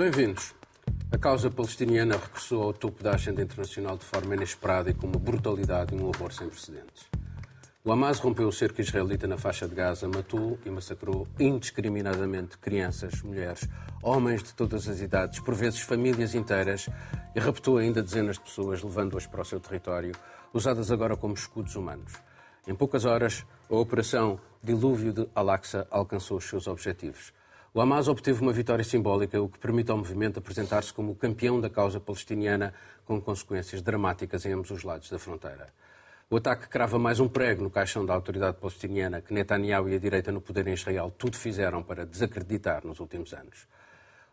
[0.00, 0.54] Bem-vindos.
[1.12, 5.18] A causa palestiniana regressou ao topo da agenda internacional de forma inesperada e com uma
[5.18, 7.06] brutalidade e um horror sem precedentes.
[7.84, 13.20] O Hamas rompeu o cerco israelita na faixa de Gaza, matou e massacrou indiscriminadamente crianças,
[13.20, 13.68] mulheres,
[14.02, 16.88] homens de todas as idades, por vezes famílias inteiras,
[17.34, 20.14] e raptou ainda dezenas de pessoas, levando-as para o seu território,
[20.54, 22.14] usadas agora como escudos humanos.
[22.66, 27.34] Em poucas horas, a operação Dilúvio de Al-Aqsa alcançou os seus objetivos.
[27.72, 31.60] O Hamas obteve uma vitória simbólica, o que permite ao movimento apresentar-se como o campeão
[31.60, 32.74] da causa palestiniana,
[33.04, 35.68] com consequências dramáticas em ambos os lados da fronteira.
[36.28, 40.00] O ataque crava mais um prego no caixão da autoridade palestiniana que Netanyahu e a
[40.00, 43.68] direita no poder em Israel tudo fizeram para desacreditar nos últimos anos.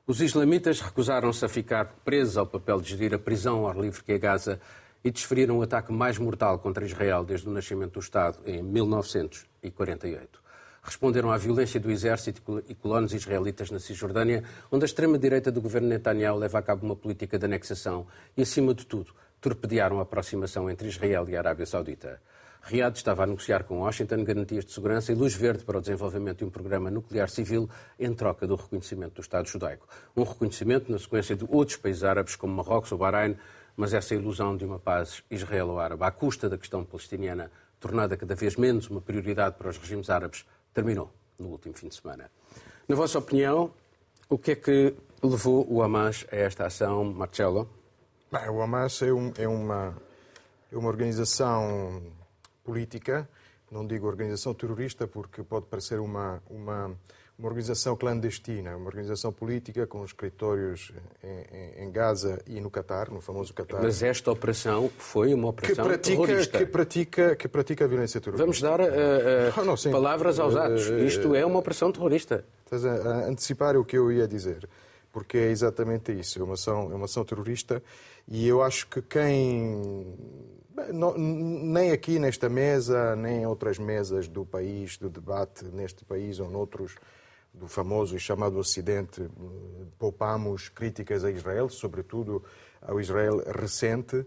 [0.07, 4.03] Os islamitas recusaram-se a ficar presos ao papel de gerir a prisão ao ar livre
[4.03, 4.59] que é Gaza
[5.03, 10.46] e desferiram o ataque mais mortal contra Israel desde o nascimento do Estado em 1948.
[10.87, 15.89] Responderam à violência do exército e colonos israelitas na Cisjordânia, onde a extrema-direita do governo
[15.89, 18.07] Netanyahu leva a cabo uma política de anexação
[18.37, 22.21] e, acima de tudo, torpedearam a aproximação entre Israel e a Arábia Saudita.
[22.61, 26.37] Riad estava a negociar com Washington garantias de segurança e luz verde para o desenvolvimento
[26.37, 29.85] de um programa nuclear civil em troca do reconhecimento do Estado judaico.
[30.15, 33.35] Um reconhecimento na sequência de outros países árabes como Marrocos ou Bahrein,
[33.75, 38.55] mas essa ilusão de uma paz israelo-árabe à custa da questão palestiniana, tornada cada vez
[38.55, 40.45] menos uma prioridade para os regimes árabes,
[40.77, 42.29] terminou no último fim de semana.
[42.87, 43.73] Na vossa opinião,
[44.29, 47.67] o que é que levou o Hamas a esta ação, Marcelo?
[48.31, 49.97] Bem, o Hamas é, um, é, uma,
[50.71, 52.03] é uma organização
[52.63, 53.27] política,
[53.71, 56.95] não digo organização terrorista porque pode parecer uma, uma,
[57.37, 60.91] uma organização clandestina, uma organização política com escritórios
[61.23, 63.81] em, em, Gaza e no Catar, no famoso Catar.
[63.81, 66.57] Mas esta operação foi uma operação que pratica, terrorista.
[66.57, 68.43] Que pratica, que pratica a violência terrorista.
[68.43, 70.87] Vamos dar uh, uh, não, palavras aos atos.
[70.87, 72.43] Isto é uma operação terrorista.
[72.65, 74.67] Estás a antecipar o que eu ia dizer
[75.09, 77.81] porque é exatamente isso, é uma ação, é uma ação terrorista
[78.27, 80.15] e eu acho que quem
[80.93, 86.39] não, nem aqui nesta mesa, nem em outras mesas do país, do debate neste país
[86.39, 86.95] ou noutros,
[87.53, 89.27] do famoso e chamado Ocidente,
[89.97, 92.43] poupamos críticas a Israel, sobretudo
[92.81, 94.25] ao Israel recente.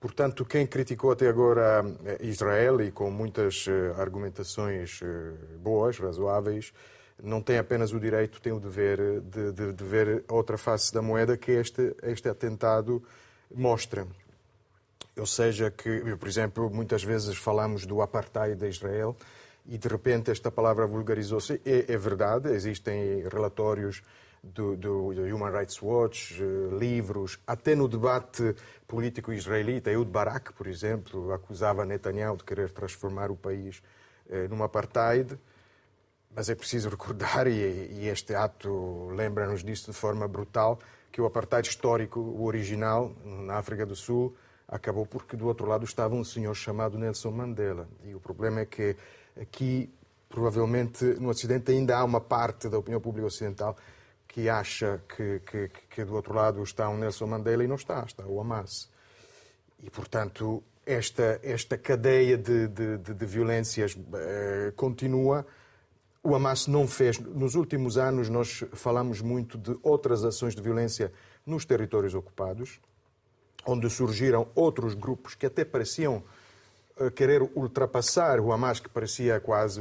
[0.00, 1.84] Portanto, quem criticou até agora
[2.20, 6.72] Israel e com muitas eh, argumentações eh, boas, razoáveis,
[7.20, 11.02] não tem apenas o direito, tem o dever de, de, de ver outra face da
[11.02, 13.02] moeda que este, este atentado
[13.52, 14.06] mostra.
[15.16, 19.16] Ou seja, que, por exemplo, muitas vezes falamos do apartheid de Israel
[19.68, 21.60] e de repente esta palavra vulgarizou-se.
[21.64, 24.02] É, é, verdade, existem relatórios
[24.42, 28.54] do, do, Human Rights Watch, eh, livros, até no debate
[28.86, 29.90] político israelita.
[29.90, 33.82] Eud Barak, por exemplo, acusava Netanyahu de querer transformar o país
[34.30, 35.38] eh, num apartheid.
[36.34, 40.78] Mas é preciso recordar, e, este ato lembra-nos disso de forma brutal,
[41.10, 44.34] que o apartheid histórico, o original, na África do Sul,
[44.66, 47.88] acabou porque do outro lado estava um senhor chamado Nelson Mandela.
[48.04, 48.94] E o problema é que
[49.40, 49.92] aqui,
[50.28, 53.76] provavelmente, no Ocidente ainda há uma parte da opinião pública ocidental
[54.26, 58.04] que acha que, que, que do outro lado está um Nelson Mandela e não está,
[58.04, 58.90] está o Hamas.
[59.82, 65.46] E, portanto, esta, esta cadeia de, de, de, de violências eh, continua
[66.22, 67.18] o Hamas não fez.
[67.18, 71.12] Nos últimos anos, nós falamos muito de outras ações de violência
[71.46, 72.80] nos territórios ocupados,
[73.64, 76.22] onde surgiram outros grupos que até pareciam
[77.14, 79.80] querer ultrapassar o Hamas, que parecia quase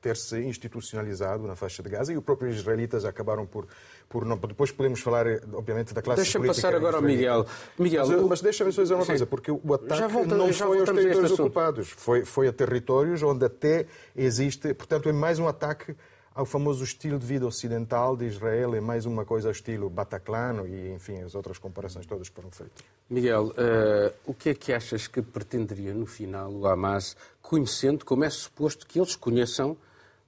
[0.00, 3.66] ter se institucionalizado na faixa de Gaza, e os próprios israelitas acabaram por
[4.12, 4.36] por não.
[4.36, 6.54] Depois podemos falar, obviamente, da classe deixa política.
[6.54, 7.46] Deixa passar agora ao Miguel.
[7.78, 9.08] Miguel mas, mas deixa-me só dizer uma Sim.
[9.08, 13.46] coisa, porque o ataque volta, não foi aos territórios ocupados, foi, foi a territórios onde
[13.46, 14.74] até existe.
[14.74, 15.96] Portanto, é mais um ataque
[16.34, 20.66] ao famoso estilo de vida ocidental de Israel, é mais uma coisa ao estilo bataclano
[20.66, 22.84] e, enfim, as outras comparações todas foram feitas.
[23.08, 28.24] Miguel, uh, o que é que achas que pretenderia no final o Hamas, conhecendo, como
[28.24, 29.76] é suposto que eles conheçam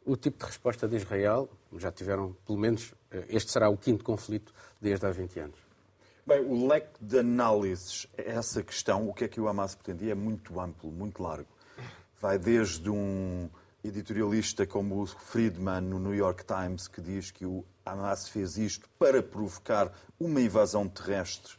[0.04, 1.48] o tipo de resposta de Israel,
[1.78, 5.58] já tiveram, pelo menos, eh, este será o quinto conflito desde há 20 anos.
[6.26, 10.12] Bem, o leque de análises a essa questão, o que é que o Hamas pretendia,
[10.12, 11.48] é muito amplo, muito largo.
[12.20, 13.48] Vai desde um
[13.84, 18.88] editorialista como o Friedman no New York Times, que diz que o Hamas fez isto
[18.98, 21.52] para provocar uma invasão terrestre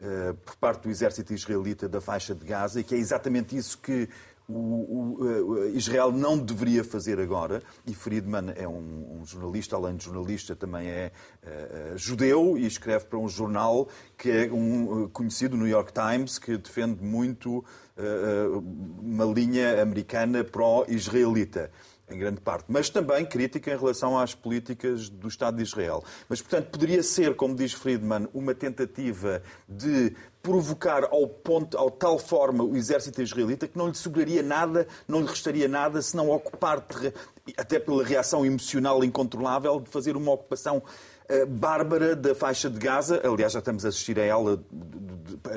[0.00, 3.78] uh, por parte do exército israelita da faixa de Gaza, e que é exatamente isso
[3.78, 4.08] que
[4.54, 5.16] o,
[5.50, 10.54] o, Israel não deveria fazer agora, e Friedman é um, um jornalista, além de jornalista,
[10.54, 11.12] também é
[11.42, 16.56] uh, judeu e escreve para um jornal que é um conhecido, New York Times, que
[16.56, 18.58] defende muito uh,
[19.00, 21.70] uma linha americana pró-israelita.
[22.10, 26.04] em grande parte, mas também crítica em relação às políticas do Estado de Israel.
[26.28, 32.18] Mas, portanto, poderia ser, como diz Friedman, uma tentativa de provocar ao ponto, ao tal
[32.18, 36.30] forma o exército israelita que não lhe sobraria nada, não lhe restaria nada se não
[36.30, 36.84] ocupar,
[37.56, 43.20] até pela reação emocional incontrolável, de fazer uma ocupação uh, bárbara da faixa de Gaza.
[43.24, 44.60] Aliás, já estamos a assistir a ela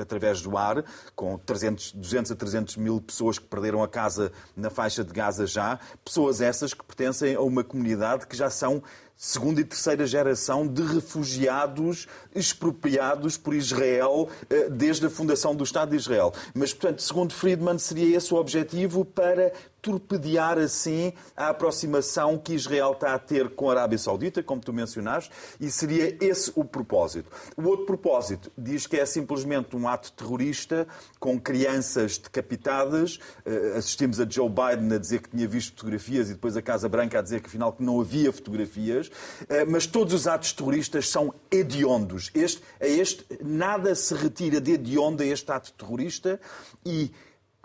[0.00, 0.84] através do ar,
[1.14, 5.46] com 300, 200 a 300 mil pessoas que perderam a casa na faixa de Gaza
[5.46, 5.78] já.
[6.04, 8.82] Pessoas essas que pertencem a uma comunidade que já são
[9.16, 15.90] segunda e terceira geração de refugiados expropriados por Israel eh, desde a fundação do Estado
[15.90, 16.34] de Israel.
[16.54, 19.52] Mas, portanto, segundo Friedman, seria esse o objetivo para
[19.86, 24.72] torpedear assim a aproximação que Israel está a ter com a Arábia Saudita, como tu
[24.72, 25.30] mencionaste,
[25.60, 27.30] e seria esse o propósito.
[27.56, 30.88] O outro propósito diz que é simplesmente um ato terrorista
[31.20, 33.20] com crianças decapitadas.
[33.44, 36.88] Eh, assistimos a Joe Biden a dizer que tinha visto fotografias e depois a Casa
[36.88, 39.05] Branca a dizer que afinal que não havia fotografias.
[39.48, 42.30] Eh, mas todos os atos terroristas são hediondos.
[42.34, 46.40] Este, a este, nada se retira de hediondo a este ato terrorista
[46.84, 47.10] e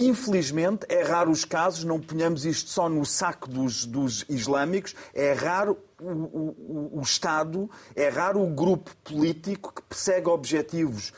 [0.02, 5.32] Infelizmente, é raro os casos, não ponhamos isto só no saco dos, dos islâmicos, é
[5.34, 11.14] raro o, o, o, Estado, é raro o grupo político que persegue objetivos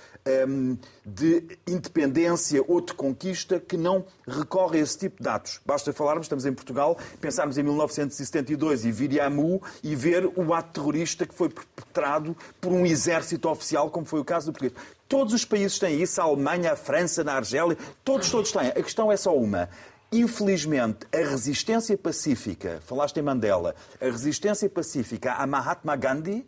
[0.48, 5.60] um, de independência ou de conquista que não recorre a esse tipo de atos.
[5.66, 10.54] Basta falarmos, estamos em Portugal, pensarmos em 1972 e vir a Amu e ver o
[10.54, 14.74] ato terrorista que foi perpetrado por um exército oficial, como foi o caso do português.
[15.08, 18.70] Todos os países têm isso, a Alemanha, a França, a Argélia, todos, todos têm.
[18.70, 19.70] A questão é só uma.
[20.12, 26.46] Infelizmente, a resistência pacífica, falaste em Mandela, a resistência pacífica a Mahatma Gandhi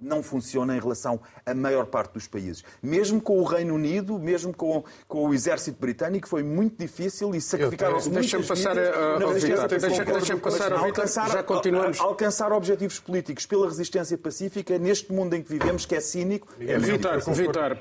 [0.00, 2.64] não funciona em relação à maior parte dos países.
[2.82, 7.40] Mesmo com o Reino Unido, mesmo com, com o exército britânico, foi muito difícil e
[7.40, 9.68] sacrificaram-se muitas Deixa-me passar ao Vitor.
[10.12, 11.06] Deixa-me passar ao Vitor.
[11.06, 12.00] Já continuamos.
[12.00, 16.48] Alcançar objetivos políticos pela resistência pacífica, neste mundo em que vivemos, que é cínico...
[16.60, 17.78] É Vitor, Vitor,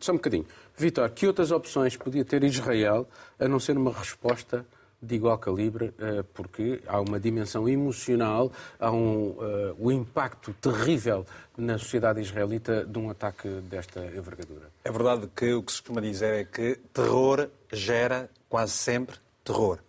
[0.00, 0.46] só um bocadinho.
[0.76, 3.06] Vitor, que outras opções podia ter Israel
[3.38, 4.66] a não ser uma resposta
[5.02, 11.26] de igual calibre, eh, porque há uma dimensão emocional, há um, uh, o impacto terrível
[11.56, 14.70] na sociedade israelita de um ataque desta envergadura.
[14.84, 19.80] É verdade que o que se costuma dizer é que terror gera quase sempre terror.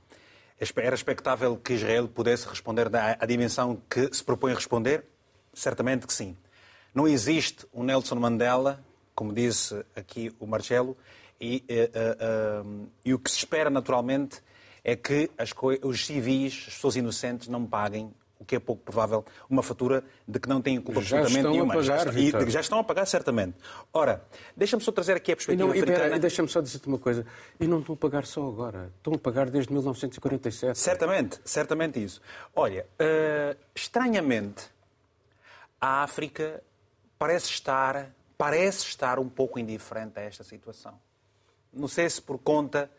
[0.78, 5.04] Era expectável que Israel pudesse responder à dimensão que se propõe a responder?
[5.54, 6.36] Certamente que sim.
[6.96, 8.84] Não existe um Nelson Mandela,
[9.14, 10.98] como disse aqui o Marcelo,
[11.40, 14.42] e, uh, e o que se espera naturalmente
[14.84, 15.30] é que
[15.82, 18.14] os civis, as pessoas inocentes, não paguem
[18.44, 21.74] o que é pouco provável, uma fatura de que não têm culpa já absolutamente nenhuma.
[21.74, 23.56] Pagar, já, e, já estão a pagar, certamente.
[23.94, 24.22] Ora,
[24.56, 26.20] deixa-me só trazer aqui a perspectiva e não, africana.
[26.20, 27.26] Deixa-me só dizer-te uma coisa.
[27.58, 28.92] E não estão a pagar só agora.
[28.98, 30.78] Estão a pagar desde 1947.
[30.78, 32.22] Certamente, certamente isso.
[32.54, 34.66] Olha, uh, estranhamente,
[35.80, 36.62] a África
[37.18, 41.00] parece estar, parece estar um pouco indiferente a esta situação.
[41.72, 42.92] Não sei se por conta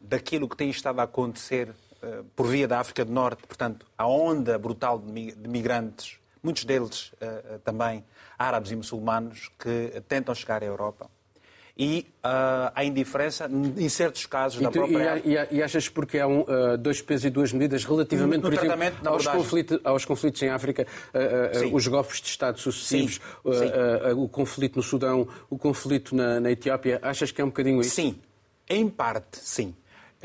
[0.00, 4.06] daquilo que tem estado a acontecer uh, por via da África do Norte, portanto, a
[4.06, 5.12] onda brutal de
[5.48, 8.04] migrantes, muitos deles uh, também
[8.38, 11.10] árabes e muçulmanos, que tentam chegar à Europa.
[11.78, 15.20] E uh, a indiferença, em certos casos, da própria...
[15.22, 16.44] E, e, achas porque há um,
[16.78, 20.48] dois pesos e duas medidas relativamente, no, no por exemplo, aos, conflitos, aos conflitos em
[20.48, 20.86] África,
[21.70, 24.12] os golpes de Estado sucessivos, sim, sim.
[24.16, 27.94] o conflito no Sudão, o conflito na, na Etiópia, achas que é um bocadinho isso?
[27.94, 28.18] Sim,
[28.68, 29.74] em parte, sim.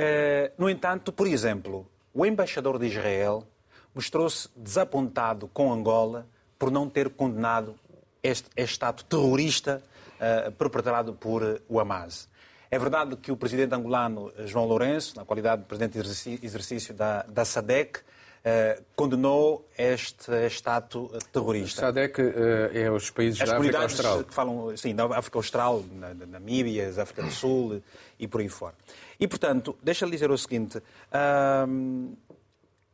[0.03, 3.47] Eh, no entanto, por exemplo, o embaixador de Israel
[3.93, 6.25] mostrou-se desapontado com Angola
[6.57, 7.75] por não ter condenado
[8.23, 9.79] este, este ato terrorista
[10.17, 12.27] uh, perpetrado por o Hamas.
[12.71, 17.21] É verdade que o presidente angolano João Lourenço, na qualidade de presidente de exercício da,
[17.23, 21.81] da SADEC, uh, condenou este, este ato terrorista.
[21.81, 22.33] A SADEC uh,
[22.73, 24.23] é os países As da África Austral.
[24.23, 27.83] que falam, sim, da África Austral, na, na Namíbia, África do Sul
[28.19, 28.75] e por aí fora.
[29.21, 32.17] E, portanto, deixa-lhe dizer o seguinte, uh,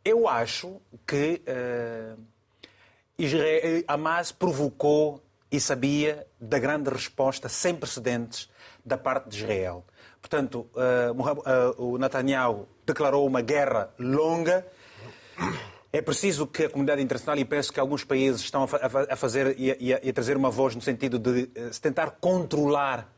[0.03, 2.21] eu acho que uh,
[3.17, 8.49] Israel, Hamas provocou e sabia da grande resposta sem precedentes
[8.85, 9.85] da parte de Israel.
[10.19, 14.67] Portanto, uh, o Netanyahu declarou uma guerra longa.
[15.93, 19.71] É preciso que a comunidade internacional, e penso que alguns países estão a, fazer e
[19.71, 23.13] a, e a trazer uma voz no sentido de uh, se tentar controlar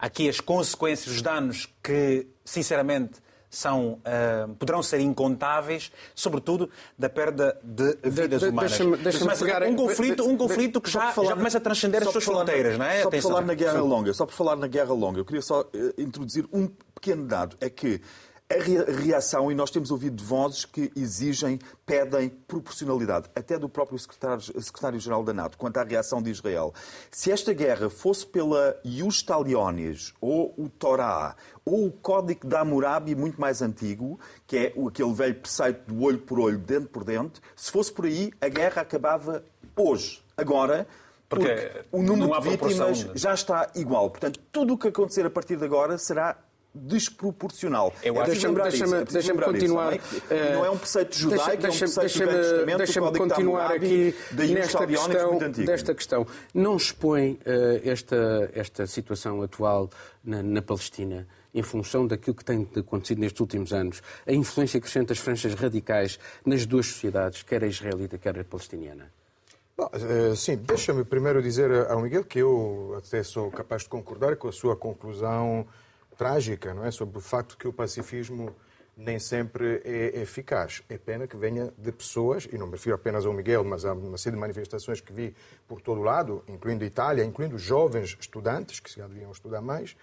[0.00, 7.58] aqui as consequências, os danos que, sinceramente, são, uh, poderão ser incontáveis, sobretudo da perda
[7.62, 8.78] de vidas de, de, humanas.
[8.78, 12.02] Deixa deixa Mas pegar, um conflito, um conflito que já, falar, já começa a transcender
[12.02, 13.02] as suas fronteiras, não é?
[13.02, 15.62] Só por falar na Guerra Longa, só por falar na Guerra Longa, eu queria só
[15.62, 15.66] uh,
[15.98, 18.00] introduzir um pequeno dado, é que
[18.50, 25.22] a reação, e nós temos ouvido vozes que exigem, pedem proporcionalidade, até do próprio secretário-geral
[25.22, 26.74] da NATO, quanto à reação de Israel.
[27.12, 33.14] Se esta guerra fosse pela Ius Talionis, ou o Torá, ou o Código da Hammurabi
[33.14, 37.40] muito mais antigo, que é aquele velho preceito do olho por olho, dente por dente,
[37.54, 39.44] se fosse por aí, a guerra acabava
[39.76, 40.24] hoje.
[40.36, 40.88] Agora,
[41.28, 44.10] porque, porque o número de vítimas já está igual.
[44.10, 46.36] Portanto, tudo o que acontecer a partir de agora será
[46.74, 47.92] desproporcional.
[48.02, 49.96] Eu acho deixa-me deixa deixa continuar.
[49.96, 50.52] Isso, não, é?
[50.54, 50.70] não, é?
[50.70, 56.26] um preceito judaico, deixa, é um preceito deixa, deixa-me continuar aqui nesta questão, desta questão.
[56.54, 59.90] Não expõe uh, esta, esta situação atual
[60.24, 65.08] na, na Palestina em função daquilo que tem acontecido nestes últimos anos, a influência crescente
[65.08, 69.10] das franjas radicais nas duas sociedades, quer a israelita, quer a palestiniana?
[69.76, 74.36] Bom, eh, sim, deixa-me primeiro dizer ao Miguel que eu até sou capaz de concordar
[74.36, 75.66] com a sua conclusão
[76.20, 76.90] trágica, não é?
[76.90, 78.54] Sobre o facto que o pacifismo
[78.94, 80.82] nem sempre é eficaz.
[80.86, 83.94] É pena que venha de pessoas, e não me refiro apenas ao Miguel, mas a
[83.94, 85.34] uma série de manifestações que vi
[85.66, 89.96] por todo o lado, incluindo a Itália, incluindo jovens estudantes, que se deviam estudar mais,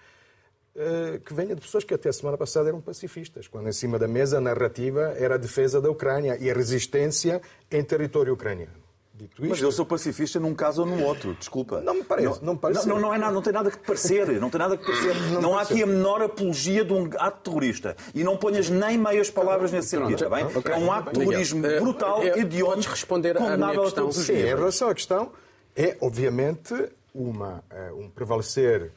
[0.74, 3.96] eh, que venha de pessoas que até a semana passada eram pacifistas, quando em cima
[3.96, 8.87] da mesa a narrativa era a defesa da Ucrânia e a resistência em território ucraniano.
[9.18, 9.50] Dito isto...
[9.50, 11.80] Mas eu sou pacifista num caso ou no outro, desculpa.
[11.80, 12.38] Não me parece.
[12.38, 12.88] Não, não, me parece.
[12.88, 14.40] não, não, é nada, não tem nada que parecer.
[14.40, 15.14] Não tem nada que parecer.
[15.32, 17.96] Não, não há aqui a menor apologia de um ato terrorista.
[18.14, 20.44] E não ponhas nem meias palavras nesse sentido, está bem?
[20.44, 20.72] Okay.
[20.72, 24.44] É um ato de terrorismo brutal, é, hediondo, responder condenável a todos os Sim, em
[24.44, 25.32] relação à questão,
[25.74, 26.74] é obviamente
[27.12, 28.92] uma, eh, um prevalecer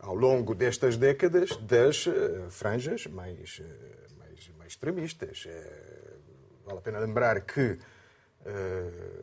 [0.00, 5.44] ao longo destas décadas das uh, franjas mais, uh, mais, mais extremistas.
[5.46, 7.91] Uh, vale a pena lembrar que Uh,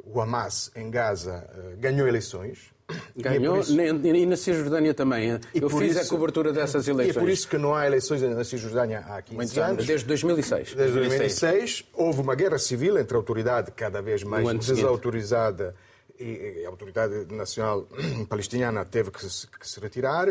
[0.06, 2.74] o Hamas em Gaza uh, ganhou eleições.
[3.16, 4.08] Ganhou, e, é isso...
[4.08, 5.40] e na Cisjordânia também.
[5.54, 6.02] Eu fiz isso...
[6.02, 7.16] a cobertura dessas eleições.
[7.16, 9.86] E é por isso que não há eleições na Cisjordânia há 15 anos.
[9.86, 10.74] Desde 2006.
[10.74, 11.86] Desde 2006.
[11.94, 15.76] Houve uma guerra civil entre a autoridade cada vez mais desautorizada
[16.20, 17.88] e a autoridade nacional
[18.28, 20.28] palestiniana teve que se, que se retirar.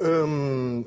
[0.00, 0.84] Hum,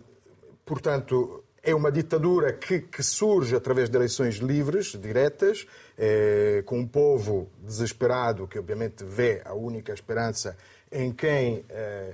[0.66, 5.66] portanto, é uma ditadura que, que, surge através de eleições livres, diretas,
[5.98, 10.56] eh, com um povo desesperado que, obviamente, vê a única esperança
[10.92, 12.14] em quem eh,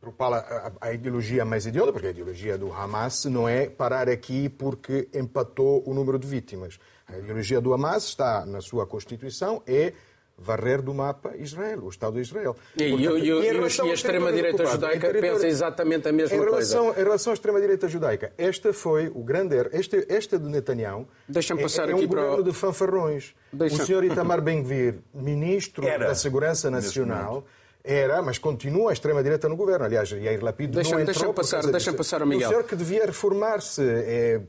[0.00, 4.48] propala a, a, ideologia mais idiota, porque a ideologia do Hamas não é parar aqui
[4.48, 6.80] porque empatou o número de vítimas.
[7.06, 9.92] A ideologia do Hamas está na sua Constituição, é
[10.40, 12.56] varrer do mapa Israel, o Estado de Israel.
[12.76, 15.20] E, Portanto, e, e, e a extrema-direita judaica território...
[15.20, 17.00] pensa exatamente a mesma em relação, coisa.
[17.00, 19.70] Em relação à extrema-direita judaica, esta foi o grande erro.
[19.72, 23.34] Este, esta de Netanyahu Deixa-me passar é, é um aqui governo para de fanfarrões.
[23.52, 23.82] Deixa...
[23.82, 27.44] O senhor Itamar Ben-Gvir, ministro Era, da Segurança Nacional,
[27.82, 29.84] era, mas continua a extrema-direita no governo.
[29.84, 31.14] Aliás, Yair Lapid deixa, não entrou...
[31.14, 32.48] Deixa-me passar, deixa passar ao Miguel.
[32.48, 34.40] O senhor que devia reformar-se, é,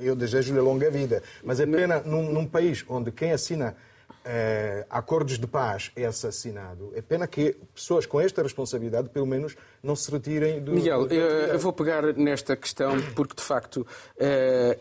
[0.00, 3.76] eu desejo-lhe longa vida, mas é pena num, num país onde quem assina
[4.24, 9.56] uh, acordos de paz é assassinado, é pena que pessoas com esta responsabilidade, pelo menos,
[9.82, 10.72] não se retirem do.
[10.72, 11.14] Miguel, do...
[11.14, 14.80] eu vou pegar nesta questão porque, de facto, uh,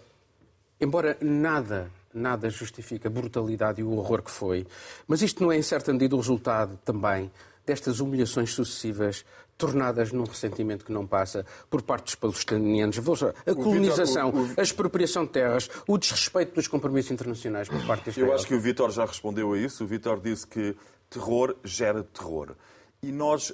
[0.80, 4.66] embora nada nada justifica a brutalidade e o horror que foi.
[5.08, 7.32] Mas isto não é, em certa medida, o resultado também
[7.66, 9.24] destas humilhações sucessivas
[9.58, 12.98] tornadas num ressentimento que não passa por parte dos palestinianos.
[13.46, 18.34] A colonização, a expropriação de terras, o desrespeito dos compromissos internacionais por parte deste Eu
[18.34, 19.84] acho que o Vítor já respondeu a isso.
[19.84, 20.76] O Vítor disse que
[21.10, 22.56] terror gera terror.
[23.02, 23.54] E nós,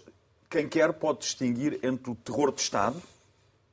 [0.50, 3.02] quem quer, pode distinguir entre o terror de Estado,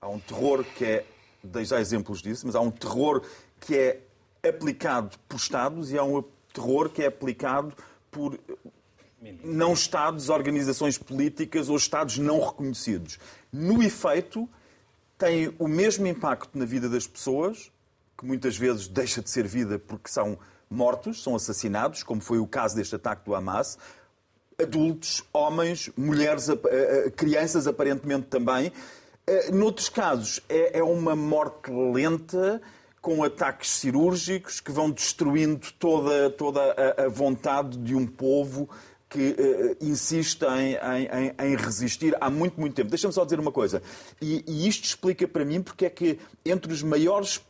[0.01, 1.05] há um terror que é,
[1.43, 3.23] dei já exemplos disso, mas há um terror
[3.61, 4.01] que é
[4.49, 6.23] aplicado por Estados e há um
[6.53, 7.75] terror que é aplicado
[8.11, 8.39] por
[9.45, 13.19] não Estados, organizações políticas ou Estados não reconhecidos.
[13.53, 14.49] No efeito,
[15.19, 17.71] tem o mesmo impacto na vida das pessoas,
[18.17, 22.47] que muitas vezes deixa de ser vida porque são mortos, são assassinados, como foi o
[22.47, 23.79] caso deste ataque do Hamas.
[24.59, 26.49] Adultos, homens, mulheres,
[27.17, 28.73] crianças aparentemente também.
[29.27, 32.61] Eh, noutros casos, é, é uma morte lenta,
[33.01, 36.61] com ataques cirúrgicos que vão destruindo toda, toda
[36.99, 38.69] a vontade de um povo
[39.11, 42.89] que uh, insiste em, em, em, resistir há muito, muito tempo.
[42.89, 43.83] Deixa-me só dizer uma coisa.
[44.23, 47.45] E, e, isto explica para mim porque é que entre os maiores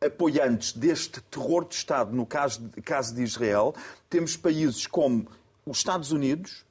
[0.00, 3.74] apoiantes deste terror de Estado, no caso caso de Israel,
[4.08, 5.26] temos países como
[5.66, 6.64] os Estados Unidos,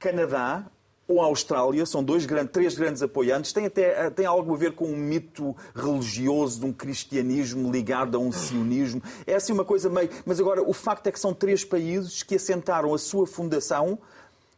[0.00, 0.66] Canadá,
[1.10, 4.72] ou a Austrália, são dois grandes, três grandes apoiantes, tem até tem algo a ver
[4.72, 9.02] com um mito religioso de um cristianismo ligado a um sionismo.
[9.26, 10.08] É assim uma coisa meio.
[10.24, 13.98] Mas agora, o facto é que são três países que assentaram a sua fundação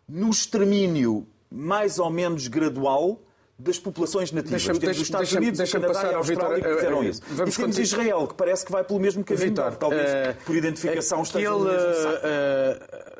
[0.07, 3.19] no extermínio mais ou menos gradual
[3.59, 4.61] das populações nativas.
[4.63, 6.75] Deixa-me- temos os deixa- Estados deixa-me- Unidos, o deixa-me Canadá e passar Vitor, Austrália que
[6.77, 7.21] fizeram eh, eh, isso.
[7.23, 7.83] vamos e temos continuar.
[7.85, 11.95] Israel, que parece que vai pelo mesmo caminho, Vitor, talvez eh, por identificação aquele, mesmo
[12.03, 12.21] saco.
[12.25, 13.12] eh,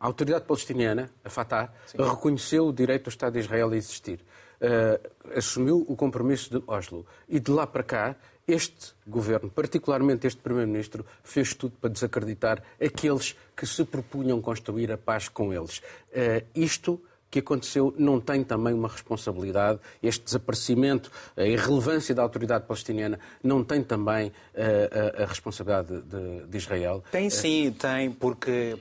[0.00, 4.20] a autoridade palestiniana, a Fatah, reconheceu o direito do Estado de Israel a existir.
[4.60, 5.00] Eh,
[5.36, 7.06] assumiu o compromisso de Oslo.
[7.28, 13.36] E de lá para cá, este governo, particularmente este primeiro-ministro, fez tudo para desacreditar aqueles
[13.56, 15.80] que se propunham construir a paz com eles.
[16.12, 17.00] Eh, isto
[17.30, 23.62] que aconteceu não tem também uma responsabilidade, este desaparecimento, a irrelevância da autoridade palestiniana não
[23.62, 27.04] tem também eh, a, a responsabilidade de, de Israel?
[27.12, 28.78] Tem sim, tem, porque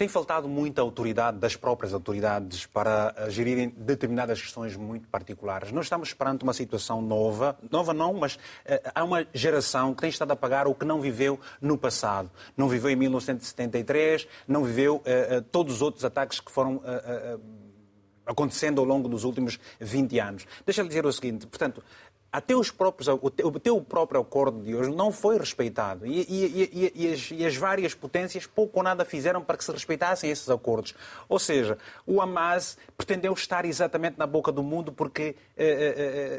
[0.00, 5.70] tem faltado muita autoridade das próprias autoridades para eh, gerirem determinadas questões muito particulares.
[5.72, 10.08] Nós estamos perante uma situação nova, nova não, mas eh, há uma geração que tem
[10.08, 12.30] estado a pagar o que não viveu no passado.
[12.56, 17.02] Não viveu em 1973, não viveu eh, eh, todos os outros ataques que foram eh,
[17.04, 17.38] eh,
[18.24, 20.46] acontecendo ao longo dos últimos 20 anos.
[20.64, 21.82] Deixa-lhe dizer o seguinte, portanto,
[22.32, 26.06] até, os próprios, o teu- o próprio acordo de hoje não foi respeitado.
[26.06, 29.72] E, e- e- as, e as várias potências pouco ou nada fizeram para que se
[29.72, 30.94] respeitassem esses acordos.
[31.28, 35.94] Ou seja, o Hamas pretendeu estar exatamente na boca do mundo porque eh, eh,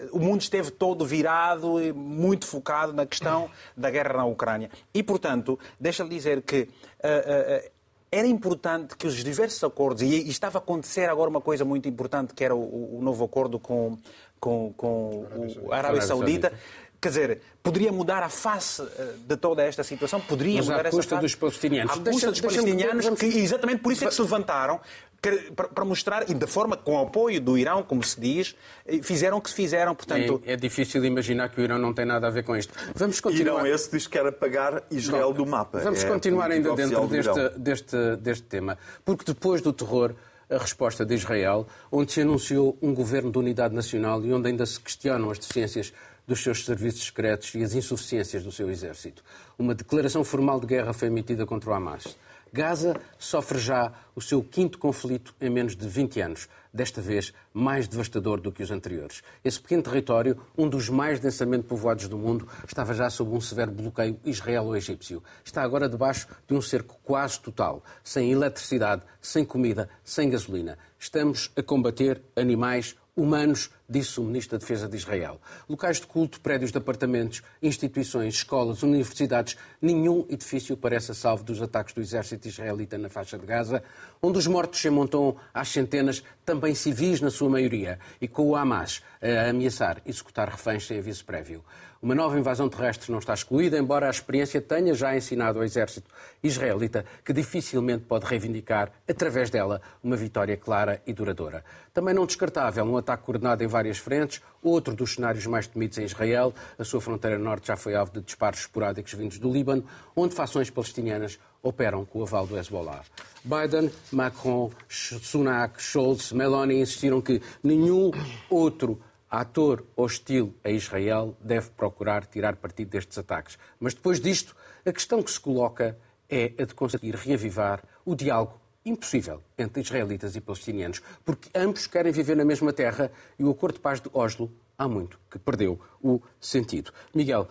[0.06, 4.70] eh, o mundo esteve todo virado e muito focado na questão da guerra na Ucrânia.
[4.94, 6.70] E, portanto, deixa-lhe dizer que
[7.04, 7.24] eh,
[7.64, 7.72] eh,
[8.14, 11.88] era importante que os diversos acordos, e, e estava a acontecer agora uma coisa muito
[11.88, 13.98] importante, que era o, o novo acordo com,
[14.42, 16.50] com, com o- a Arábia Arábia Saudita.
[16.50, 16.82] Saudita.
[17.00, 20.86] Quer dizer, poderia mudar a face eh, de toda esta situação, poderia Mas à mudar
[20.88, 21.22] essa custa face.
[21.26, 21.92] dos palestinianos.
[21.92, 24.80] À custa Deixa- dos palestinianos, vamos- que exatamente por isso é que se levantaram,
[25.20, 28.56] que- para, para mostrar, e de forma com o apoio do Irão, como se diz,
[29.02, 29.96] fizeram o que se fizeram.
[29.96, 32.72] Portanto, É, é difícil imaginar que o Irão não tem nada a ver com isto.
[32.94, 33.60] Vamos continuar.
[33.64, 35.80] não esse diz que quer apagar Israel do mapa.
[35.80, 37.38] Vamos É continuar ainda dentro Irão.
[37.48, 38.78] deste, deste, deste tema.
[39.04, 40.14] Porque depois do terror,
[40.52, 44.66] a resposta de Israel, onde se anunciou um governo de unidade nacional e onde ainda
[44.66, 45.94] se questionam as deficiências
[46.28, 49.24] dos seus serviços secretos e as insuficiências do seu exército.
[49.58, 52.18] Uma declaração formal de guerra foi emitida contra o Hamas.
[52.54, 57.88] Gaza sofre já o seu quinto conflito em menos de 20 anos, desta vez mais
[57.88, 59.22] devastador do que os anteriores.
[59.42, 63.72] Esse pequeno território, um dos mais densamente povoados do mundo, estava já sob um severo
[63.72, 65.24] bloqueio israelo-egípcio.
[65.46, 70.78] Está agora debaixo de um cerco quase total, sem eletricidade, sem comida, sem gasolina.
[71.00, 75.40] Estamos a combater animais humanos, disse o Ministro da Defesa de Israel.
[75.68, 81.62] Locais de culto, prédios de apartamentos, instituições, escolas, universidades, nenhum edifício parece a salvo dos
[81.62, 83.84] ataques do exército israelita na faixa de Gaza,
[84.22, 88.56] onde os mortos se amontam às centenas, também civis na sua maioria, e com o
[88.56, 91.64] Hamas a ameaçar executar reféns sem aviso prévio.
[92.02, 96.10] Uma nova invasão terrestre não está excluída, embora a experiência tenha já ensinado ao exército
[96.42, 101.64] israelita que dificilmente pode reivindicar, através dela, uma vitória clara e duradoura.
[101.94, 106.06] Também não descartável um ataque coordenado em várias frentes, outro dos cenários mais temidos em
[106.06, 106.56] Israel.
[106.80, 109.86] A sua fronteira norte já foi alvo de disparos esporádicos vindos do Líbano,
[110.16, 113.04] onde fações palestinianas operam com o aval do Hezbollah.
[113.44, 118.10] Biden, Macron, Sunak, Scholz, Meloni insistiram que nenhum
[118.50, 119.00] outro
[119.32, 123.58] ator hostil a Israel deve procurar tirar partido destes ataques.
[123.80, 124.54] Mas depois disto,
[124.86, 125.98] a questão que se coloca
[126.30, 132.12] é a de conseguir reavivar o diálogo impossível entre israelitas e palestinianos, porque ambos querem
[132.12, 135.80] viver na mesma terra e o acordo de paz de Oslo há muito que perdeu
[136.02, 136.92] o sentido.
[137.14, 137.48] Miguel,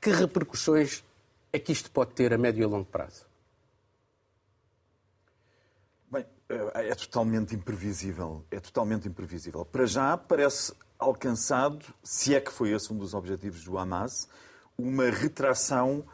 [0.00, 1.02] que repercussões
[1.52, 3.26] é que isto pode ter a médio e a longo prazo?
[6.10, 8.44] Bem, é é totalmente imprevisível.
[8.50, 9.64] É totalmente imprevisível.
[9.64, 14.28] Para já, parece alcançado, se é que foi esse um dos objetivos do Hamas,
[14.78, 16.04] uma retração,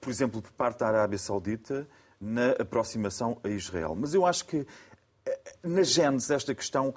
[0.00, 1.86] por exemplo, por parte da Arábia Saudita
[2.20, 3.94] na aproximação a Israel.
[3.94, 4.66] Mas eu acho que,
[5.26, 6.94] eh, na gênese desta questão,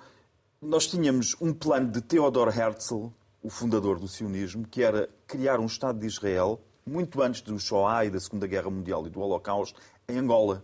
[0.61, 3.07] nós tínhamos um plano de Theodor Herzl,
[3.43, 8.05] o fundador do sionismo, que era criar um Estado de Israel, muito antes do Shoah
[8.05, 10.63] e da Segunda Guerra Mundial e do Holocausto, em Angola.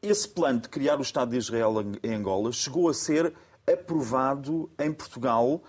[0.00, 3.32] Esse plano de criar o Estado de Israel em Angola chegou a ser
[3.70, 5.62] aprovado em Portugal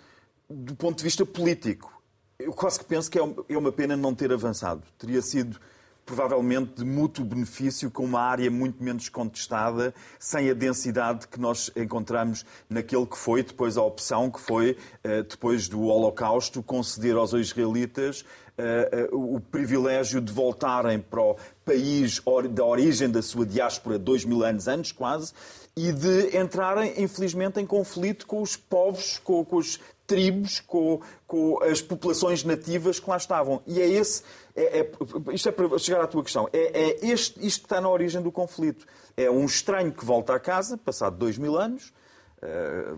[0.50, 1.92] do ponto de vista político.
[2.38, 4.84] Eu quase que penso que é uma pena não ter avançado.
[4.98, 5.60] Teria sido
[6.06, 11.72] provavelmente de mútuo benefício com uma área muito menos contestada, sem a densidade que nós
[11.76, 17.34] encontramos naquele que foi depois a opção que foi, eh, depois do Holocausto, conceder aos
[17.34, 18.24] israelitas
[18.58, 24.44] eh, o privilégio de voltarem para o país da origem da sua diáspora, dois mil
[24.44, 25.34] anos antes quase,
[25.78, 31.62] e de entrarem, infelizmente, em conflito com os povos, com, com as tribos, com, com,
[31.64, 33.62] as populações nativas que lá estavam.
[33.68, 34.24] E é esse.
[34.56, 34.92] É, é,
[35.34, 36.48] isto é para chegar à tua questão.
[36.54, 38.86] É, é este, isto que está na origem do conflito.
[39.18, 41.94] É um estranho que volta a casa, passado dois mil anos,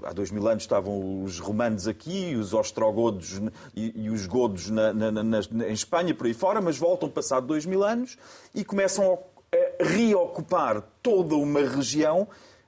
[0.03, 3.39] há dois mil anos estavam os romanos aqui, os ostrogodos
[3.75, 7.47] e, e os godos na, na, na, em Espanha, por aí fora, mas voltam passado
[7.47, 8.17] dois mil anos
[8.53, 12.27] e começam a reocupar toda uma região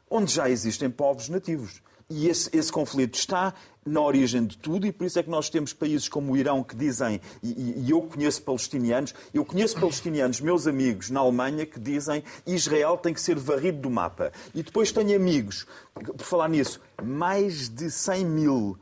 [0.09, 1.81] onde já existem povos nativos.
[2.11, 3.53] E esse, esse, conflito está
[3.85, 6.63] na origem de tudo e por isso é que nós temos países como o Irão
[6.63, 11.79] que dizem, e, e, eu conheço palestinianos, eu conheço palestinianos, meus amigos na Alemanha, que
[11.79, 14.31] dizem Israel tem que ser varrido do mapa.
[14.55, 18.77] E depois tenho amigos, por falar nisso, mais de 100 mil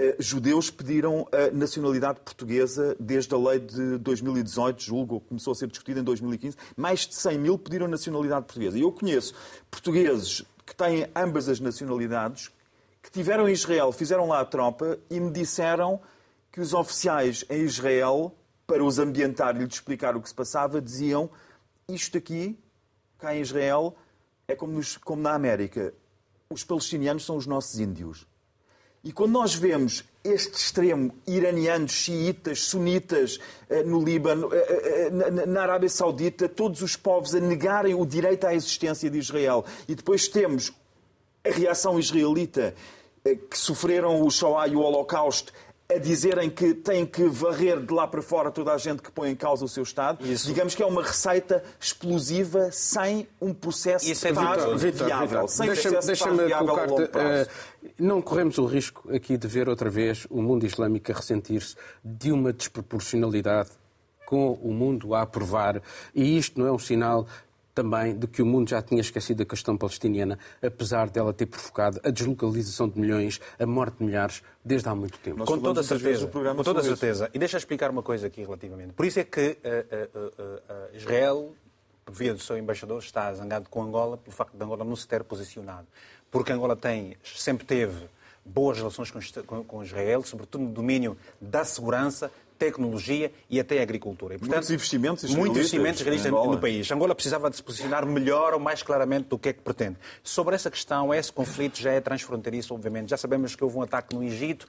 [0.00, 5.66] Uh, judeus pediram a nacionalidade portuguesa desde a lei de 2018, julgo, começou a ser
[5.66, 6.56] discutida em 2015.
[6.76, 8.78] Mais de 100 mil pediram nacionalidade portuguesa.
[8.78, 9.34] E eu conheço
[9.68, 12.50] portugueses que têm ambas as nacionalidades
[13.02, 15.98] que tiveram em Israel, fizeram lá a tropa e me disseram
[16.52, 18.34] que os oficiais em Israel,
[18.66, 21.30] para os ambientar e lhes explicar o que se passava, diziam
[21.88, 22.58] isto aqui,
[23.16, 23.96] cá em Israel,
[24.46, 25.94] é como, nos, como na América.
[26.50, 28.26] Os palestinianos são os nossos índios.
[29.02, 35.62] E quando nós vemos este extremo, iranianos, xiitas, sunitas, eh, no Líbano, eh, eh, na
[35.62, 40.28] Arábia Saudita, todos os povos a negarem o direito à existência de Israel, e depois
[40.28, 40.72] temos
[41.44, 42.74] a reação israelita
[43.50, 45.52] que sofreram o Shoah e o Holocausto
[45.90, 49.30] a dizerem que têm que varrer de lá para fora toda a gente que põe
[49.30, 50.22] em causa o seu Estado.
[50.26, 50.46] Isso.
[50.46, 54.76] Digamos que é uma receita explosiva sem um processo Isso é viável.
[54.76, 57.48] Vitor, sem deixa-me deixa colocar uh,
[57.98, 61.74] Não corremos o risco aqui de ver outra vez o mundo islâmico a ressentir-se
[62.04, 63.70] de uma desproporcionalidade
[64.26, 65.80] com o mundo a aprovar,
[66.14, 67.26] e isto não é um sinal
[67.78, 72.00] também de que o mundo já tinha esquecido a questão palestiniana, apesar dela ter provocado
[72.02, 75.44] a deslocalização de milhões, a morte de milhares, desde há muito tempo.
[75.44, 76.26] com toda certeza.
[76.26, 77.30] Com toda certeza.
[77.32, 78.94] E deixa explicar uma coisa aqui relativamente.
[78.94, 81.54] Por isso é que uh, uh, uh, Israel,
[82.04, 85.06] por via do seu embaixador, está zangado com Angola pelo facto de Angola não se
[85.06, 85.86] ter posicionado.
[86.32, 88.08] Porque Angola tem, sempre teve
[88.44, 89.12] boas relações
[89.46, 94.34] com, com Israel, sobretudo no domínio da segurança, tecnologia e até agricultura.
[94.34, 96.90] E, portanto, muitos investimentos muitos investimentos israelitas no país.
[96.90, 99.96] Angola precisava de se posicionar melhor ou mais claramente do que é que pretende.
[100.22, 103.10] Sobre essa questão, esse conflito já é transfronteiriço, obviamente.
[103.10, 104.66] Já sabemos que houve um ataque no Egito,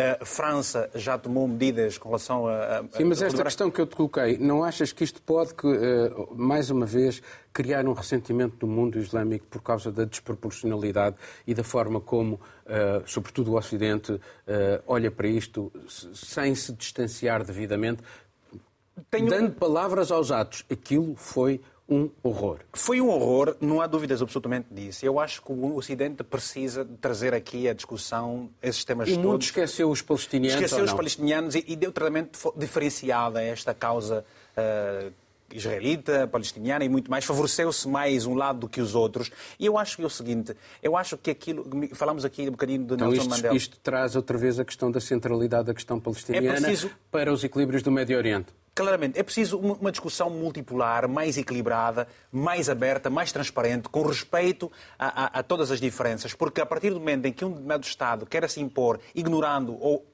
[0.00, 2.84] a França já tomou medidas com relação a.
[2.92, 6.70] Sim, mas esta questão que eu te coloquei, não achas que isto pode, eh, mais
[6.70, 12.00] uma vez, criar um ressentimento do mundo islâmico por causa da desproporcionalidade e da forma
[12.00, 15.72] como, eh, sobretudo o Ocidente, eh, olha para isto
[16.14, 18.02] sem se distanciar devidamente,
[19.10, 19.28] Tenho...
[19.28, 20.64] dando palavras aos atos?
[20.70, 22.60] Aquilo foi um horror.
[22.72, 25.04] Foi um horror, não há dúvidas absolutamente disso.
[25.04, 29.26] Eu acho que o Ocidente precisa trazer aqui a discussão, esses temas o todos.
[29.26, 33.74] O mundo esqueceu os palestinianos Esqueceu os palestinianos e, e deu tratamento diferenciado a esta
[33.74, 34.24] causa
[34.56, 35.12] uh,
[35.52, 39.30] israelita, palestiniana e muito mais, favoreceu-se mais um lado do que os outros.
[39.58, 42.84] E eu acho que é o seguinte, eu acho que aquilo, falamos aqui um bocadinho
[42.84, 43.56] de então, Nelson isto, Mandela.
[43.56, 46.90] Isto traz outra vez a questão da centralidade da questão palestiniana é preciso...
[47.10, 48.48] para os equilíbrios do Médio Oriente.
[48.72, 55.24] Claramente, é preciso uma discussão multipolar, mais equilibrada, mais aberta, mais transparente, com respeito a,
[55.24, 58.24] a, a todas as diferenças, porque a partir do momento em que um determinado Estado
[58.24, 60.06] quer se impor, ignorando ou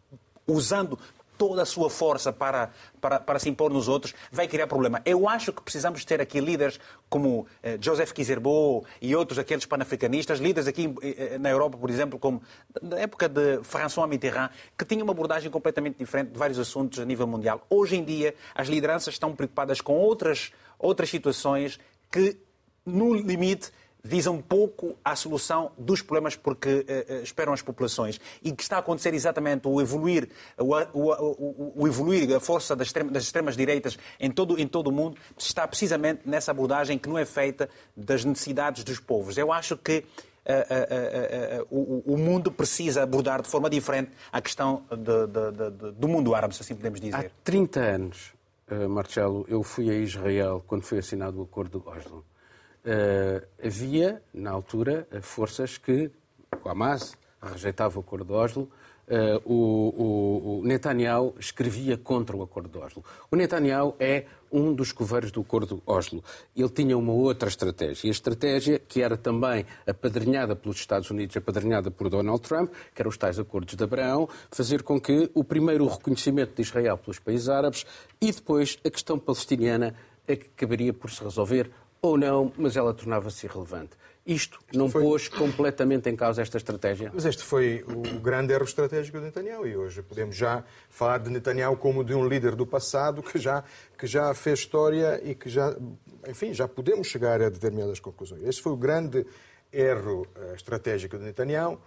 [0.46, 0.99] usando
[1.37, 2.70] toda a sua força para,
[3.01, 5.01] para, para se impor nos outros, vai criar problema.
[5.05, 10.38] Eu acho que precisamos ter aqui líderes como eh, Joseph Kizerbo e outros aqueles panafricanistas,
[10.38, 12.42] líderes aqui eh, na Europa, por exemplo, como
[12.83, 17.05] na época de François Mitterrand, que tinham uma abordagem completamente diferente de vários assuntos a
[17.05, 17.64] nível mundial.
[17.68, 21.79] Hoje em dia, as lideranças estão preocupadas com outras, outras situações
[22.11, 22.37] que,
[22.85, 23.70] no limite,
[24.07, 28.21] visam pouco à solução dos problemas porque uh, esperam as populações.
[28.42, 32.88] E que está a acontecer exatamente o evoluir, o, o, o, evoluir a força das,
[32.88, 37.09] extremas, das extremas direitas em todo, em todo o mundo está precisamente nessa abordagem que
[37.09, 39.37] não é feita das necessidades dos povos.
[39.37, 40.05] Eu acho que
[40.47, 45.92] uh, uh, o, o, mundo precisa abordar de forma diferente a questão de, de, de,
[45.92, 47.16] do mundo árabe, se assim podemos dizer.
[47.16, 48.33] Há 30 anos,
[48.88, 52.25] Marcelo, eu fui a Israel quando foi assinado o Acordo de Oslo.
[52.87, 56.09] Uh, havia, na altura, forças que,
[56.64, 58.70] o Hamas rejeitava o acordo de Oslo,
[59.09, 63.05] uh, o, o, o, Netanyahu escrevia contra o acordo de Oslo.
[63.29, 66.22] O Netanyahu é um dos coveiros do acordo de Oslo.
[66.57, 71.90] Ele tinha uma outra estratégia, a estratégia que era também apadrinhada pelos Estados Unidos, apadrinhada
[71.90, 75.88] por Donald Trump, que eram os tais acordos de Abraão, fazer com que o primeiro
[75.88, 77.85] reconhecimento de Israel pelos países árabes
[78.20, 79.92] e depois a questão palestiniana
[80.29, 81.70] é acabaria por se resolver
[82.02, 83.96] ou não, mas ela tornava-se irrelevante.
[84.26, 85.02] Isto não foi...
[85.02, 87.12] pôs completamente em causa esta estratégia?
[87.14, 91.30] Mas este foi o grande erro estratégico de Netanyahu e hoje podemos já falar de
[91.30, 93.62] Netanyahu como de um líder do passado que já,
[93.96, 95.76] que já fez história e que já,
[96.28, 98.42] enfim, já podemos chegar a determinadas conclusões.
[98.42, 99.24] Este foi o grande
[99.72, 101.78] erro uh, estratégico de Netanyahu.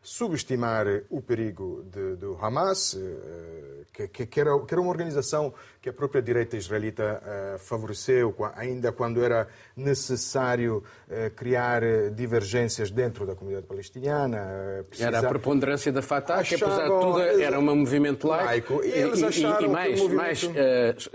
[0.00, 5.52] subestimar o perigo de, do Hamas, eh, que, que, era, que, era, uma organização
[5.88, 11.82] que a própria direita israelita uh, favoreceu, ainda quando era necessário uh, criar
[12.14, 14.38] divergências dentro da comunidade palestiniana.
[14.80, 15.08] Uh, precisa...
[15.08, 16.58] Era a preponderância da Fatah, achavam...
[16.58, 18.84] que apesar de tudo era um movimento laico.
[18.84, 20.54] E, eles acharam e, e mais, movimento...
[20.54, 21.10] mais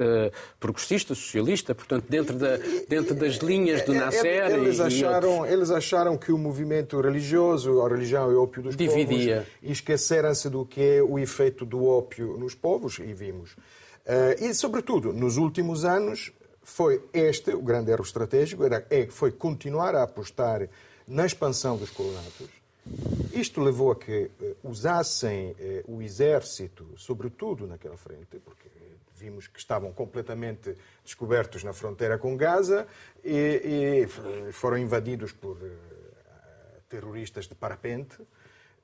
[0.59, 2.57] progressista, socialista, portanto, dentro, da,
[2.87, 4.49] dentro das linhas do Nasser.
[4.51, 9.35] Eles acharam, eles acharam que o movimento religioso, a religião e o ópio dos Dividia.
[9.35, 13.55] povos, e esqueceram-se do que é o efeito do ópio nos povos, e vimos.
[14.05, 19.31] Uh, e, sobretudo, nos últimos anos, foi este o grande erro estratégico, era, é, foi
[19.31, 20.67] continuar a apostar
[21.07, 22.49] na expansão dos colonatos.
[23.31, 28.69] Isto levou a que uh, usassem uh, o exército, sobretudo naquela frente, porque
[29.15, 32.85] vimos que estavam completamente descobertos na fronteira com Gaza
[33.23, 35.57] e, e foram invadidos por
[36.89, 38.17] terroristas de parapente.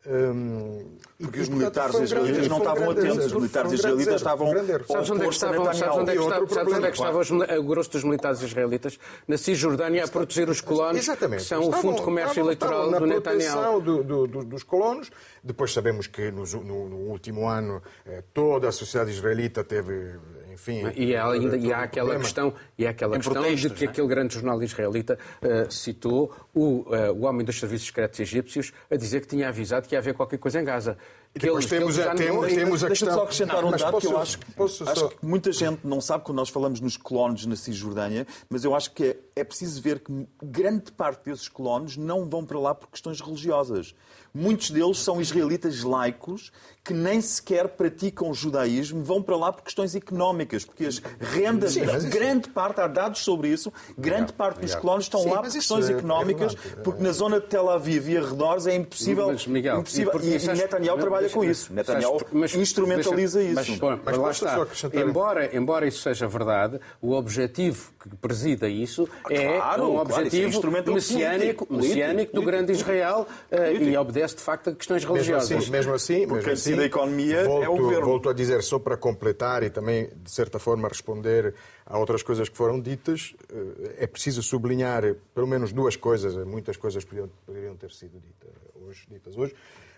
[0.08, 4.54] Um, Porque e, os militares israelitas não estavam atentos, os militares israelitas estavam
[4.88, 7.60] Sabes onde é que estavam, sabes onde é que estava, sabes onde é que estava
[7.60, 8.98] o grosso dos militares israelitas?
[9.28, 11.42] Na Cisjordânia a proteger os colonos, Exatamente.
[11.42, 13.82] que são estavam, o fundo de comércio eleitoral estavam do Netanyahu.
[13.82, 15.12] Do, do, do, dos colonos.
[15.44, 20.18] Depois sabemos que no, no, no último ano eh, toda a sociedade israelita teve
[20.60, 20.84] enfim.
[20.96, 22.24] E há, ainda, e há aquela problema.
[22.24, 23.88] questão, e há aquela questão de que é?
[23.88, 28.96] aquele grande jornal israelita uh, citou o, uh, o homem dos serviços secretos egípcios a
[28.98, 30.98] dizer que tinha avisado que haver qualquer coisa em Gaza.
[31.34, 32.56] Que depois eles, temos, a, temos, não...
[32.56, 33.14] temos a questão...
[33.14, 35.08] só acrescentar não, um dado posso, que eu acho, posso, acho só...
[35.10, 38.92] que muita gente não sabe quando nós falamos nos colonos na Cisjordânia, mas eu acho
[38.92, 42.90] que é, é preciso ver que grande parte desses colonos não vão para lá por
[42.90, 43.94] questões religiosas.
[44.34, 46.52] Muitos deles são israelitas laicos
[46.84, 51.74] que nem sequer praticam o judaísmo, vão para lá por questões económicas, porque as rendas,
[51.74, 52.52] Sim, grande isso...
[52.52, 55.94] parte, há dados sobre isso, grande parte dos colonos estão Sim, lá por questões é,
[55.94, 59.28] económicas, é porque na zona de Tel Aviv e arredores é impossível.
[59.28, 60.20] Mas, Miguel, impossível.
[60.22, 61.74] E, e, e Netanyahu mas, trabalha com isso.
[61.74, 63.86] Netanyahu mas, instrumentaliza deixa, isso.
[63.86, 64.68] Mas, mas lá está.
[64.94, 70.78] Embora, embora isso seja verdade, o objetivo que presida isso é claro, um objetivo claro,
[70.78, 75.04] é messiânico, político, messiânico político, do grande Israel uh, e obedece de facto a questões
[75.04, 75.50] religiosas.
[75.70, 78.06] Mesmo assim, mesmo assim, mesmo assim da economia volto, é o governo.
[78.06, 81.54] Volto a dizer, só para completar e também, de certa forma, responder
[81.86, 86.78] a outras coisas que foram ditas, eh, é preciso sublinhar pelo menos duas coisas, muitas
[86.78, 89.56] coisas poderiam, poderiam ter sido ditas hoje, ditas hoje,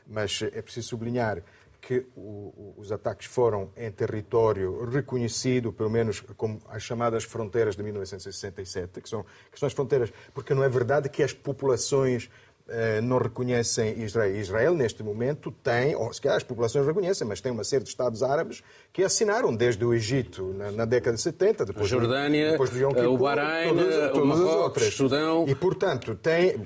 [0.07, 1.43] mas é preciso sublinhar
[1.81, 7.81] que o, os ataques foram em território reconhecido, pelo menos como as chamadas fronteiras de
[7.81, 12.29] 1967, que são, que são as fronteiras, porque não é verdade que as populações
[12.73, 14.35] eh, não reconhecem Israel.
[14.35, 17.89] Israel, neste momento, tem, ou se calhar as populações reconhecem, mas tem uma série de
[17.89, 22.51] Estados árabes que assinaram desde o Egito na, na década de 70, depois, a Jordânia,
[22.51, 25.45] depois do Yom Kippur, o Bahrein, todas, todas o Marrocos, o Sudão.
[25.49, 26.65] E, portanto, tem,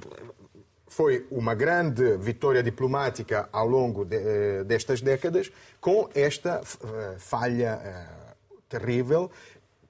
[0.95, 7.77] foi uma grande vitória diplomática ao longo de, eh, destas décadas com esta uh, falha
[7.77, 9.29] uh, terrível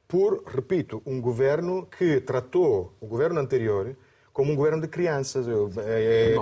[0.08, 3.96] por, repito, um governo que tratou o governo anterior
[4.34, 5.46] como um governo de crianças.
[5.48, 6.36] Eh,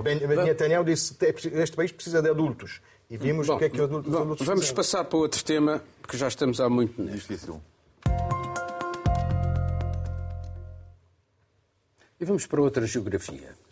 [0.46, 2.82] Netanyahu disse que este país precisa de adultos.
[3.10, 4.76] E vimos bom, o que é que adultos, bom, adultos Vamos fizeram.
[4.78, 7.04] passar para outro tema, porque já estamos há muito.
[7.04, 7.62] Difícil.
[12.18, 13.63] E vamos para outra geografia.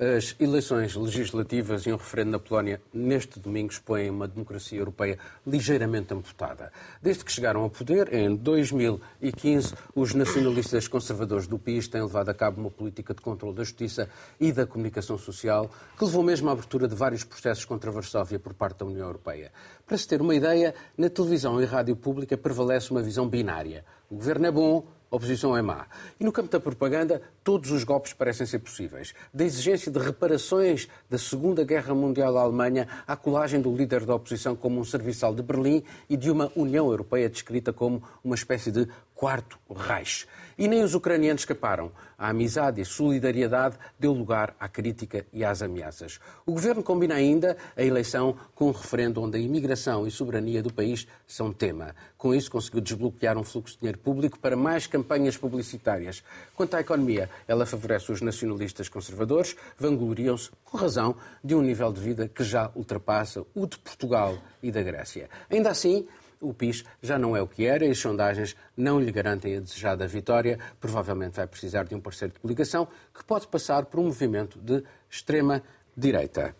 [0.00, 6.14] As eleições legislativas e um referendo na Polónia neste domingo expõem uma democracia europeia ligeiramente
[6.14, 6.72] amputada.
[7.02, 12.34] Desde que chegaram ao poder, em 2015, os nacionalistas conservadores do país têm levado a
[12.34, 14.08] cabo uma política de controle da justiça
[14.40, 18.54] e da comunicação social que levou mesmo à abertura de vários processos contra Varsóvia por
[18.54, 19.52] parte da União Europeia.
[19.86, 23.84] Para se ter uma ideia, na televisão e rádio pública prevalece uma visão binária.
[24.10, 25.86] O governo é bom, oposição é má.
[26.18, 29.12] E no campo da propaganda, todos os golpes parecem ser possíveis.
[29.34, 34.14] Da exigência de reparações da Segunda Guerra Mundial à Alemanha à colagem do líder da
[34.14, 38.70] oposição como um serviçal de Berlim e de uma União Europeia descrita como uma espécie
[38.70, 38.86] de
[39.20, 40.26] quarto Reich.
[40.56, 41.92] E nem os ucranianos escaparam.
[42.16, 46.18] A amizade e a solidariedade deu lugar à crítica e às ameaças.
[46.46, 50.72] O governo combina ainda a eleição com um referendo onde a imigração e soberania do
[50.72, 51.94] país são tema.
[52.16, 56.22] Com isso, conseguiu desbloquear um fluxo de dinheiro público para mais campanhas publicitárias.
[56.54, 62.00] Quanto à economia, ela favorece os nacionalistas conservadores, vangloriam-se, com razão, de um nível de
[62.00, 65.28] vida que já ultrapassa o de Portugal e da Grécia.
[65.50, 66.06] Ainda assim,
[66.40, 69.60] o PIS já não é o que era e as sondagens não lhe garantem a
[69.60, 70.58] desejada vitória.
[70.80, 74.82] Provavelmente vai precisar de um parceiro de coligação que pode passar por um movimento de
[75.10, 76.54] extrema-direita.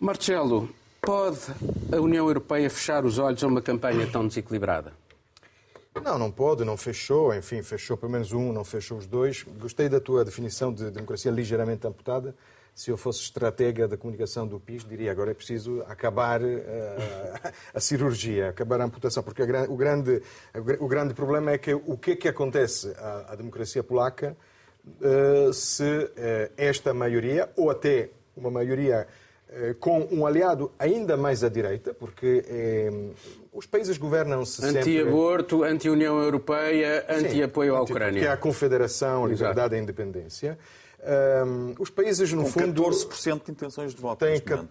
[0.00, 0.68] Marcelo,
[1.00, 1.38] pode
[1.92, 4.92] a União Europeia fechar os olhos a uma campanha tão desequilibrada?
[6.02, 9.44] Não, não pode, não fechou, enfim, fechou pelo menos um, não fechou os dois.
[9.60, 12.34] Gostei da tua definição de democracia ligeiramente amputada.
[12.74, 16.46] Se eu fosse estratega da comunicação do PIS, diria agora é preciso acabar uh,
[17.74, 20.22] a cirurgia, acabar a amputação, porque a, o, grande,
[20.80, 24.34] o grande problema é que o que é que acontece à, à democracia polaca
[24.86, 29.06] uh, se uh, esta maioria, ou até uma maioria
[29.80, 32.42] com um aliado ainda mais à direita, porque
[33.52, 34.78] os países governam-se sempre...
[34.78, 38.18] Anti-aborto, anti-União Europeia, anti-apoio à Ucrânia.
[38.18, 40.58] Que é a Confederação, a Liberdade e a Independência.
[41.04, 42.80] Um, os países, no com fundo.
[42.80, 44.24] 14% de intenções de voto.
[44.24, 44.68] Têm 14,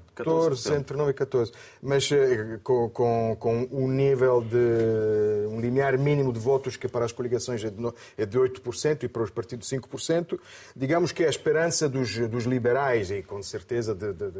[0.69, 0.77] 14%.
[0.77, 1.53] entre 9 e 14%.
[1.81, 2.15] Mas uh,
[2.63, 5.47] com, com, com um nível de.
[5.49, 9.07] um limiar mínimo de votos que para as coligações é de, é de 8% e
[9.09, 10.39] para os partidos 5%.
[10.73, 14.31] Digamos que é a esperança dos, dos liberais e com certeza de, de,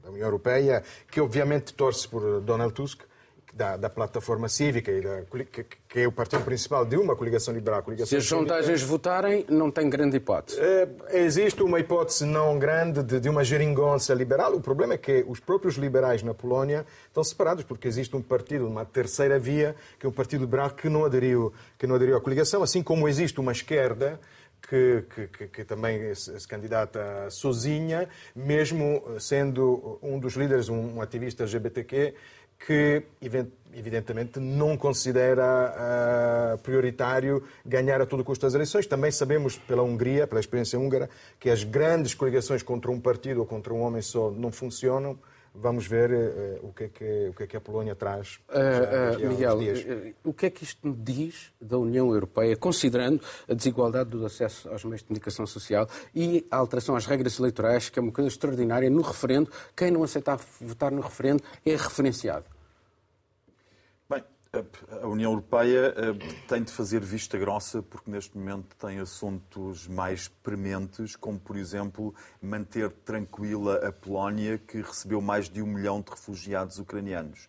[0.00, 3.00] da União Europeia, que obviamente torce por Donald Tusk,
[3.52, 7.52] da, da, plataforma cívica, e da, que, que, é o partido principal de uma coligação
[7.52, 7.82] liberal.
[7.82, 10.58] Coligação Se as sondagens votarem, não tem grande hipótese.
[10.58, 14.54] É, existe uma hipótese não grande de, de, uma geringonça liberal.
[14.54, 18.66] O problema é que os próprios liberais na Polónia estão separados, porque existe um partido,
[18.66, 22.20] uma terceira via, que é o Partido Liberal, que não aderiu, que não aderiu à
[22.20, 24.18] coligação, assim como existe uma esquerda
[24.68, 25.04] que,
[25.36, 32.14] que, que, também se, se, candidata sozinha, mesmo sendo um dos líderes, um ativista LGBTQ,
[32.66, 33.02] que
[33.72, 38.86] evidentemente não considera uh, prioritário ganhar a todo custo as eleições.
[38.86, 41.08] Também sabemos pela Hungria, pela experiência húngara,
[41.40, 45.18] que as grandes coligações contra um partido ou contra um homem só não funcionam.
[45.54, 48.40] Vamos ver uh, o, que é que, o que é que a Polónia traz.
[48.48, 49.58] Uh, Miguel,
[50.24, 54.82] o que é que isto diz da União Europeia, considerando a desigualdade do acesso aos
[54.84, 58.88] meios de comunicação social e a alteração às regras eleitorais, que é uma coisa extraordinária
[58.88, 59.50] no referendo?
[59.76, 62.46] Quem não aceitar votar no referendo é referenciado.
[65.00, 66.12] A União Europeia eh,
[66.46, 72.14] tem de fazer vista grossa porque neste momento tem assuntos mais prementes, como por exemplo
[72.38, 77.48] manter tranquila a Polónia, que recebeu mais de um milhão de refugiados ucranianos.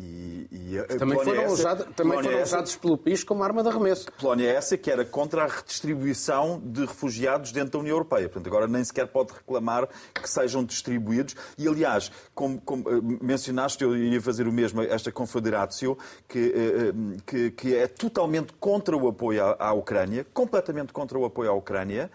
[0.00, 3.68] E, e também foram, essa, usado, também foram essa, usados pelo PIS como arma de
[3.68, 4.06] arremesso.
[4.12, 8.28] Polónia é essa que era contra a redistribuição de refugiados dentro da União Europeia.
[8.28, 11.34] Portanto, agora nem sequer pode reclamar que sejam distribuídos.
[11.58, 16.52] E, aliás, como, como eh, mencionaste, eu ia fazer o mesmo, esta Confederatio, que, eh,
[16.54, 21.50] eh, que, que é totalmente contra o apoio à, à Ucrânia, completamente contra o apoio
[21.50, 22.08] à Ucrânia.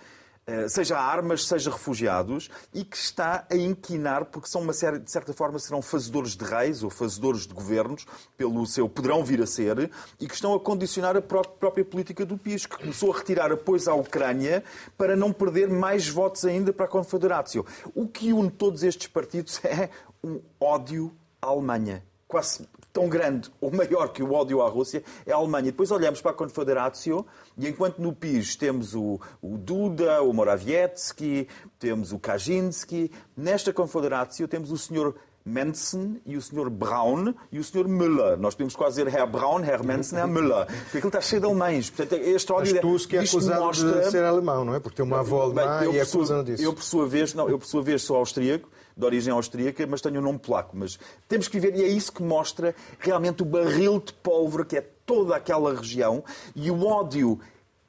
[0.46, 5.10] Eh, seja armas, seja refugiados, e que está a inquinar, porque são uma série, de
[5.10, 9.48] certa forma, serão fazedores de reis ou fazedores de governos, pelo seu poderão vir a
[9.48, 13.54] ser, e que estão a condicionar a própria política do PIS, que começou a retirar
[13.54, 14.66] apoios à Ucrânia
[14.98, 17.66] para não perder mais votos ainda para a Confederácio.
[17.96, 19.90] O que une todos estes partidos é
[20.22, 22.04] um ódio à Alemanha.
[22.28, 25.66] Quase tão grande ou maior que o ódio à Rússia é a Alemanha.
[25.66, 27.26] Depois olhamos para a Confederácio
[27.58, 31.48] e enquanto no PIS temos o, o Duda, o Morawiecki,
[31.80, 36.70] temos o Kaczynski, nesta Confederácio temos o senhor Mensen e o Sr.
[36.70, 37.86] Braun e o Sr.
[37.86, 38.38] Müller.
[38.38, 40.66] Nós podemos quase dizer Herr Braun, Herr Mensen, Herr Müller.
[40.68, 41.90] Porque aquilo está cheio de alemães.
[41.90, 42.74] Portanto, este ódio...
[42.76, 44.04] Mas Tusk é acusado mostra...
[44.04, 44.80] de ser alemão, não é?
[44.80, 46.64] Porque tem uma avó alemã e é acusado disso.
[46.64, 50.02] Eu, por sua vez, não, eu, por sua vez, sou austríaco de origem austríaca, mas
[50.02, 50.76] tenho um nome polaco.
[50.76, 54.78] Mas temos que ver, e é isso que mostra realmente o barril de pólvora que
[54.78, 56.24] é toda aquela região
[56.56, 57.40] e o ódio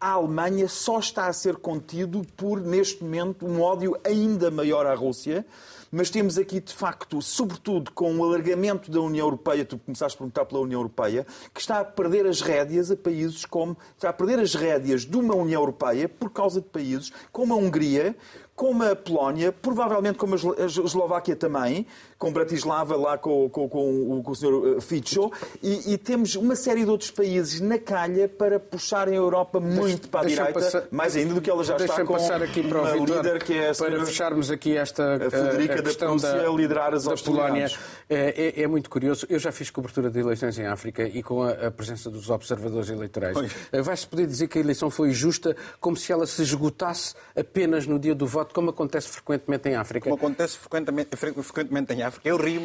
[0.01, 4.95] à Alemanha só está a ser contido por, neste momento, um ódio ainda maior à
[4.95, 5.47] Rússia.
[5.91, 10.19] Mas temos aqui, de facto, sobretudo com o alargamento da União Europeia, tu começaste a
[10.19, 13.79] perguntar pela União Europeia, que está a perder as rédeas a países como.
[13.95, 17.57] está a perder as rédeas de uma União Europeia por causa de países como a
[17.57, 18.17] Hungria,
[18.55, 21.87] como a Polónia, provavelmente como a Eslováquia também,
[22.19, 24.77] com Bratislava lá com, com, com, com o Sr.
[24.77, 29.17] Eh, Fico, e, e, temos uma série de outros países na calha para puxarem a
[29.17, 32.43] Europa muito para a direita, passar, mais ainda do que ela já está com passar
[32.43, 35.83] aqui para o Vitor, líder que é a para fecharmos aqui esta a Federica a
[35.83, 37.71] da Prússia da, liderar as da Polónia.
[38.09, 39.27] É, é, é, muito curioso.
[39.29, 42.89] Eu já fiz cobertura de eleições em África e com a, a presença dos observadores
[42.89, 43.37] eleitorais.
[43.73, 47.87] Eh, vai-se poder dizer que a eleição foi justa como se ela se esgotasse apenas
[47.87, 50.05] no dia do voto como acontece frequentemente em África.
[50.05, 52.29] Como acontece frequentemente, frequentemente em África.
[52.29, 52.61] Eu rio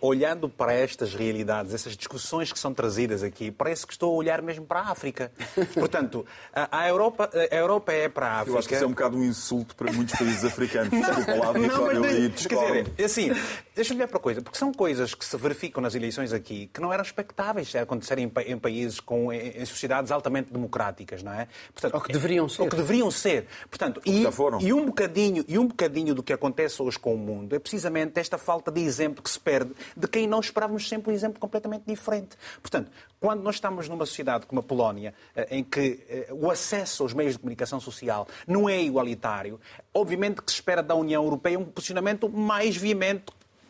[0.00, 4.42] olhando para estas realidades, essas discussões que são trazidas aqui, parece que estou a olhar
[4.42, 5.30] mesmo para a África.
[5.74, 8.50] Portanto, a, a Europa, a Europa é para a África.
[8.50, 10.90] Eu acho que isso é um bocado um insulto para muitos países africanos.
[10.90, 13.30] Desculpa lá, Vitória, não, muito Quer dizer, é assim,
[13.74, 16.80] deixa-me ver para a coisa, porque são coisas que se verificam nas eleições aqui que
[16.80, 21.32] não eram expectáveis de acontecerem em, em países com em, em sociedades altamente democráticas, não
[21.32, 21.48] é?
[21.72, 22.62] Portanto, Ou que deveriam ser.
[22.62, 23.46] Ou que deveriam ser.
[23.68, 24.60] Portanto, e, já foram.
[24.60, 28.18] e um bocadinho e um bocadinho do que acontece hoje com o mundo é precisamente
[28.18, 31.84] esta falta de exemplo que se perde de quem nós esperávamos sempre um exemplo completamente
[31.86, 32.30] diferente.
[32.62, 32.90] Portanto,
[33.20, 37.12] quando nós estamos numa sociedade como a Polónia, eh, em que eh, o acesso aos
[37.12, 39.60] meios de comunicação social não é igualitário,
[39.92, 43.26] obviamente que se espera da União Europeia um posicionamento mais veemente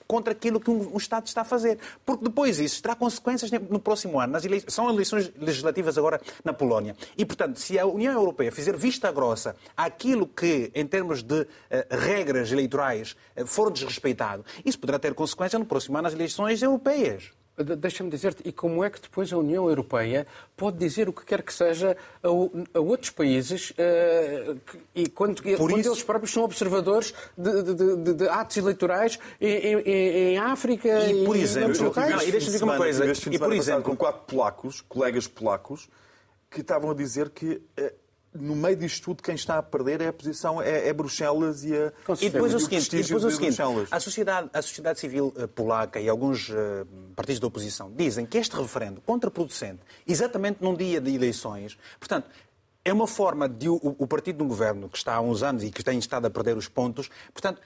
[0.06, 1.78] contra aquilo que um, Estado está a fazer.
[2.04, 4.36] Porque depois isso terá consequências no próximo ano.
[4.38, 6.96] Elei- São eleições legislativas agora na Polónia.
[7.16, 11.86] E, portanto, se a União Europeia fizer vista grossa àquilo que, em termos de eh,
[11.90, 17.30] regras eleitorais, eh, for desrespeitado, isso poderá ter consequência no próximo ano nas eleições europeias.
[17.58, 20.26] De- Deixa-me dizer-te, e como é que depois a União Europeia
[20.56, 22.28] pode dizer o que quer que seja a,
[22.78, 27.96] a outros países eh, que- e quando, quando isso- eles próprios são observadores de, de-
[27.96, 29.82] de- de- atos eleitorais em, em-
[30.34, 32.22] em África E, por em exemplo, outros eu locais?
[32.28, 35.88] e deixa-me dizer uma coisa, e por exemplo- com quatro polacos, colegas polacos,
[36.50, 37.94] que estavam a dizer que eh,
[38.36, 41.76] no meio disto tudo quem está a perder é a posição, é, é Bruxelas e
[41.76, 43.60] a E depois o seguinte, e depois o seguinte
[43.90, 46.84] a, sociedade, a sociedade civil eh, polaca e alguns eh,
[47.14, 52.28] partidos da oposição dizem que este referendo contraproducente, exatamente num dia de eleições, portanto,
[52.84, 55.70] é uma forma de o, o partido do governo, que está há uns anos e
[55.72, 57.60] que tem estado a perder os pontos, portanto,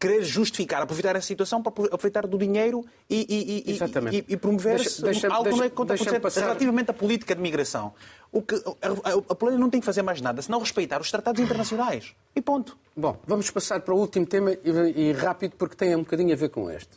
[0.00, 5.02] querer justificar, aproveitar a situação para aproveitar do dinheiro e, e- e- e- promover Deixa-
[5.02, 7.92] deixa- algo que não é deixa- deixa-me passar- Relativamente à política de migração,
[8.32, 11.40] o que, a, a- Polónia não tem que fazer mais nada senão respeitar os tratados
[11.40, 12.14] internacionais.
[12.34, 12.76] E ponto.
[12.96, 14.60] Bom, vamos passar para o último tema e,
[15.08, 16.90] e rápido porque tem um bocadinho a ver com este.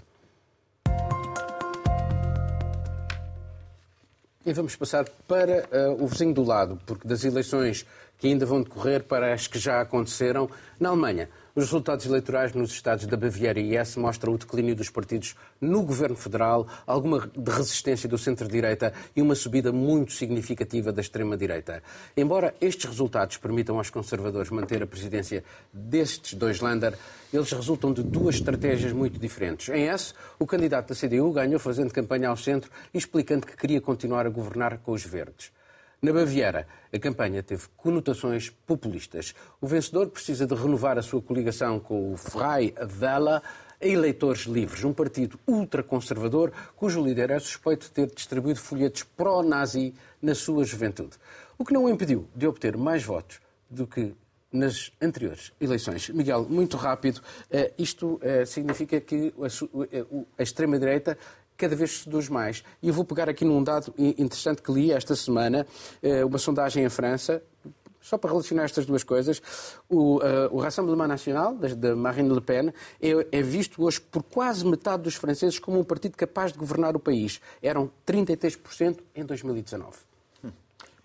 [4.46, 7.86] E vamos passar para eh, o vizinho do lado, porque das eleições
[8.20, 10.48] que ainda vão decorrer para as que já aconteceram
[10.80, 11.30] na Alemanha.
[11.58, 15.84] Os resultados eleitorais nos estados da Baviera e Hesse mostram o declínio dos partidos no
[15.84, 21.82] governo federal, alguma resistência do centro-direita e uma subida muito significativa da extrema-direita.
[22.18, 26.94] Embora estes resultados permitam aos conservadores manter a presidência destes dois Länder,
[27.34, 29.70] eles resultam de duas estratégias muito diferentes.
[29.70, 33.80] Em Hesse, o candidato da CDU ganhou fazendo campanha ao centro e explicando que queria
[33.80, 35.54] continuar a governar com os verdes.
[36.02, 39.34] Na Baviera, a campanha teve conotações populistas.
[39.60, 43.42] O vencedor precisa de renovar a sua coligação com o Freie Wähler
[43.82, 50.34] eleitores livres, um partido ultraconservador cujo líder é suspeito de ter distribuído folhetos pró-nazi na
[50.34, 51.18] sua juventude.
[51.58, 53.40] O que não o impediu de obter mais votos
[53.70, 54.16] do que
[54.52, 56.10] nas anteriores eleições.
[56.10, 57.22] Miguel, muito rápido,
[57.52, 59.48] eh, isto eh, significa que a
[59.98, 60.06] eh,
[60.40, 61.18] extrema-direita
[61.58, 62.64] cada vez seduz mais.
[62.82, 65.66] E eu vou pegar aqui num dado interessante que li esta semana,
[66.02, 67.42] eh, uma sondagem em França,
[68.06, 69.42] só para relacionar estas duas coisas,
[69.90, 74.64] o, eh, o Rassemblement National, de Marine Le Pen, é, é visto hoje por quase
[74.66, 77.42] metade dos franceses como um partido capaz de governar o país.
[77.64, 80.15] Eram 33% em 2019.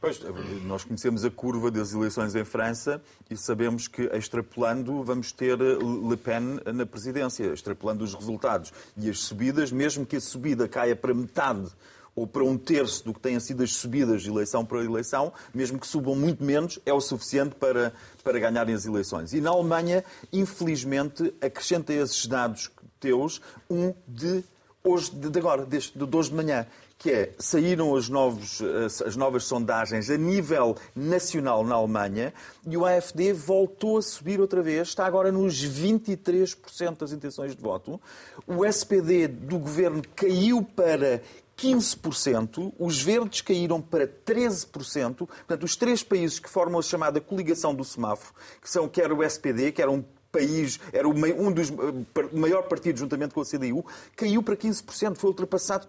[0.01, 0.19] Pois,
[0.65, 5.77] nós conhecemos a curva das eleições em França e sabemos que, extrapolando, vamos ter eh,
[5.77, 8.73] Le Pen na presidência, extrapolando os resultados.
[8.97, 11.69] E as subidas, mesmo que a subida caia para metade
[12.17, 15.79] ou para um terço do que tenham sido as subidas de eleição para eleição, mesmo
[15.79, 17.93] que subam muito menos, é o suficiente para,
[18.25, 19.35] para ganharem as eleições.
[19.35, 24.43] E na Alemanha, infelizmente, acrescenta esses dados teus um de
[24.83, 26.67] hoje, de agora, deste, de hoje de manhã,
[27.01, 32.33] que é, saíram as, novos, as, as novas sondagens a nível nacional na Alemanha
[32.69, 37.63] e o AFD voltou a subir outra vez, está agora nos 23% das intenções de
[37.63, 37.99] voto.
[38.47, 41.23] O SPD do governo caiu para
[41.57, 45.17] 15%, os verdes caíram para 13%.
[45.17, 49.25] Portanto, os três países que formam a chamada coligação do semáforo, que são quer o
[49.25, 51.75] SPD, que era um país, era um dos eh,
[52.33, 53.85] maior partidos juntamente com a CDU,
[54.17, 55.89] caiu para 15%, foi ultrapassado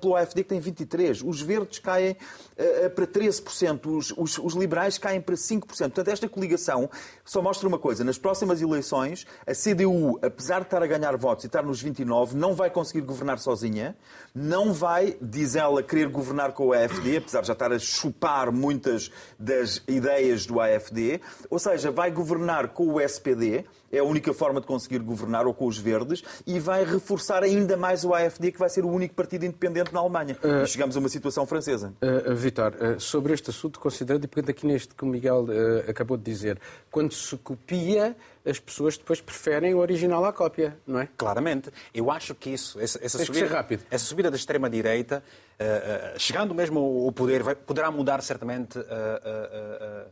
[0.00, 1.22] pelo AFD que tem 23%.
[1.26, 2.16] Os verdes caem
[2.56, 5.66] eh, para 13%, os, os, os liberais caem para 5%.
[5.66, 6.88] Portanto, esta coligação
[7.24, 11.44] só mostra uma coisa, nas próximas eleições, a CDU, apesar de estar a ganhar votos
[11.44, 13.96] e estar nos 29, não vai conseguir governar sozinha,
[14.34, 18.52] não vai, diz ela, querer governar com o AFD, apesar de já estar a chupar
[18.52, 24.32] muitas das ideias do AFD, ou seja, vai governar com o SPD, é a única
[24.32, 28.52] forma de conseguir governar, ou com os verdes, e vai reforçar ainda mais o AFD,
[28.52, 30.36] que vai ser o único partido independente na Alemanha.
[30.42, 31.92] E chegamos a uma situação francesa.
[32.02, 35.44] Uh, uh, Vitor, uh, sobre este assunto, considerando, e pegando aqui neste que o Miguel
[35.44, 36.58] uh, acabou de dizer,
[36.90, 38.16] quando se copia,
[38.46, 41.08] as pessoas depois preferem o original à cópia, não é?
[41.16, 41.70] Claramente.
[41.92, 43.82] Eu acho que isso, essa, essa que subida, ser rápido.
[43.90, 45.22] essa subida da extrema-direita,
[45.58, 50.06] eh, eh, chegando mesmo ao poder, vai- poderá mudar certamente eh,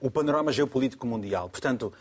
[0.00, 1.48] o panorama geopolítico mundial.
[1.48, 1.92] Portanto,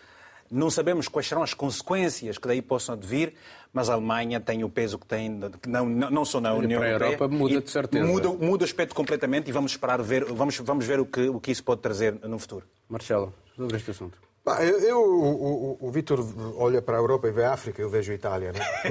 [0.51, 3.33] Não sabemos quais serão as consequências que daí possam advir,
[3.71, 5.29] mas a Alemanha tem o peso que tem,
[5.67, 7.09] não, não, não só na União para a Europeia.
[7.15, 8.05] Europa muda de certeza.
[8.07, 11.39] Muda, muda o aspecto completamente e vamos esperar ver, vamos, vamos ver o, que, o
[11.39, 12.65] que isso pode trazer no futuro.
[12.89, 14.17] Marcelo, sobre este assunto.
[14.43, 16.25] Pá, eu, eu- o, o, o Vítor
[16.55, 18.51] olha para a Europa e vê a África, eu vejo a Itália.
[18.53, 18.59] Né?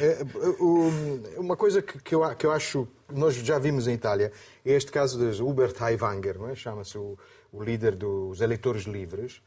[0.00, 0.18] É,
[0.62, 0.90] o-
[1.38, 4.30] uma coisa que, que, eu, que eu acho, nós já vimos em Itália,
[4.64, 6.54] é este caso de Hubert Aiwanger, é?
[6.54, 7.18] chama-se o,
[7.52, 9.40] o líder dos eleitores livres,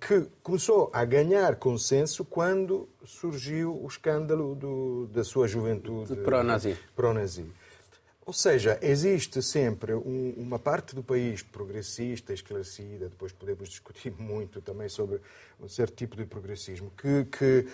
[0.00, 6.76] que começou a ganhar consenso quando surgiu o escândalo do- da sua juventude De pró-nazi.
[6.96, 7.46] pró-nazi.
[8.24, 14.60] Ou seja, existe sempre um- uma parte do país progressista, esclarecida, depois podemos discutir muito
[14.60, 15.20] também sobre
[15.60, 17.66] um certo tipo de progressismo, que, que,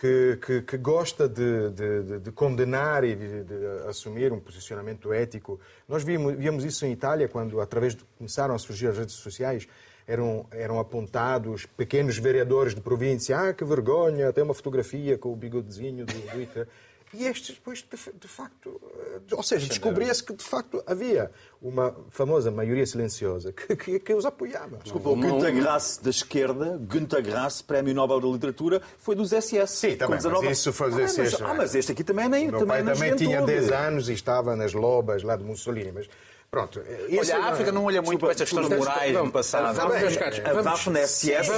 [0.00, 5.12] que, que- que gosta de, de- de- de condenar e de, de assumir um posicionamento
[5.12, 5.58] ético.
[5.88, 9.66] Nós vimos, víamos isso em Itália, quando, através de, começaram a surgir as redes sociais,
[10.06, 13.38] eram, eram apontados pequenos vereadores de província.
[13.38, 16.68] Ah, que vergonha, tem uma fotografia com o bigodezinho do, Hitler.
[17.14, 21.30] E estes, depois, de, de facto, eh, ou seja, descobria-se que de facto havia
[21.62, 24.78] uma famosa maioria silenciosa que, que, que os apoiava.
[24.78, 29.68] Desculpa, o Günter Grass da esquerda, Günter Grass, Prémio Nobel da Literatura, foi dos SS.
[29.68, 32.28] Sim, também, com mas isso foi dos ah, mas, SS, ah, mas este aqui também,
[32.28, 33.68] nem, O meu também pai é na também tinha juventude.
[33.68, 36.08] 10 anos e estava nas lobas lá de Mussolini, mas
[36.50, 36.80] pronto.
[37.08, 39.76] isso Olha, a África não olha muito para estas questões morais do passado.
[39.76, 41.50] Também, A é uma Waffen-SS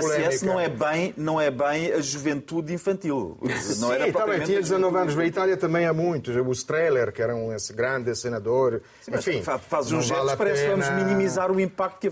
[0.00, 0.46] polémica.
[0.46, 3.38] não é bem não é bem a juventude infantil.
[3.78, 5.14] Não era bem, propriamente tinha a 19 anos.
[5.16, 6.34] Na Itália também há muitos.
[6.36, 8.82] O Streller, que era um grande senador.
[9.08, 12.10] Enfim, fa- faz uns gestos, parece que vamos minimizar o impacto que a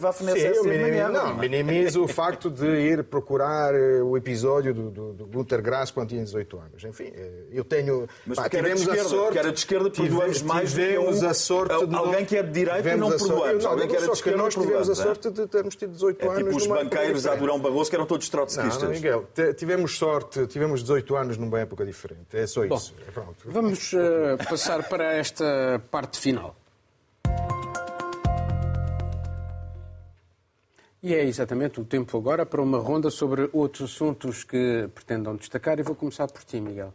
[0.65, 1.09] na minimizo, guerra.
[1.11, 4.91] não, minimizo o facto de ir procurar eh, o episódio do,
[5.27, 6.85] Günter Grass quando tinha 18 anos.
[6.85, 8.09] Enfim, eh, eu tenho.
[8.27, 11.54] Mas pá, tivemos a sorte, porque era de esquerda, perdoamos mais que tivemos a sorte
[11.69, 13.65] de alguém não- que é de direita tivemos não sorte- perdoamos.
[13.65, 16.27] Alguém que era de esquerda nós tivemos a perdoamos, sorte de termos tido 18 É
[16.29, 16.39] anos.
[16.39, 17.35] tipo os banqueiros a.
[17.35, 18.83] Durão Barroso que eram todos trotskistas.
[18.83, 19.27] não, Miguel,
[19.57, 22.37] tivemos sorte, tivemos 18 anos numa época diferente.
[22.37, 22.95] É só isso.
[23.07, 23.35] É pronto.
[23.47, 26.55] Vamos eh, passar para esta parte final.
[31.03, 35.79] E é exatamente o tempo agora para uma ronda sobre outros assuntos que pretendam destacar.
[35.79, 36.95] E vou começar por ti, Miguel.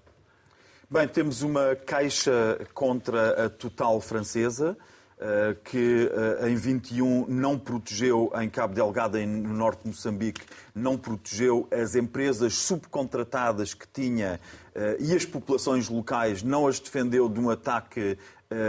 [0.91, 4.75] Bem, temos uma caixa contra a Total francesa,
[5.19, 10.41] eh, que eh, em 21 não protegeu, em Cabo Delgado, no norte de Moçambique,
[10.73, 14.39] não protegeu as empresas subcontratadas que tinha
[14.73, 18.17] eh, e as populações locais, não as defendeu de um ataque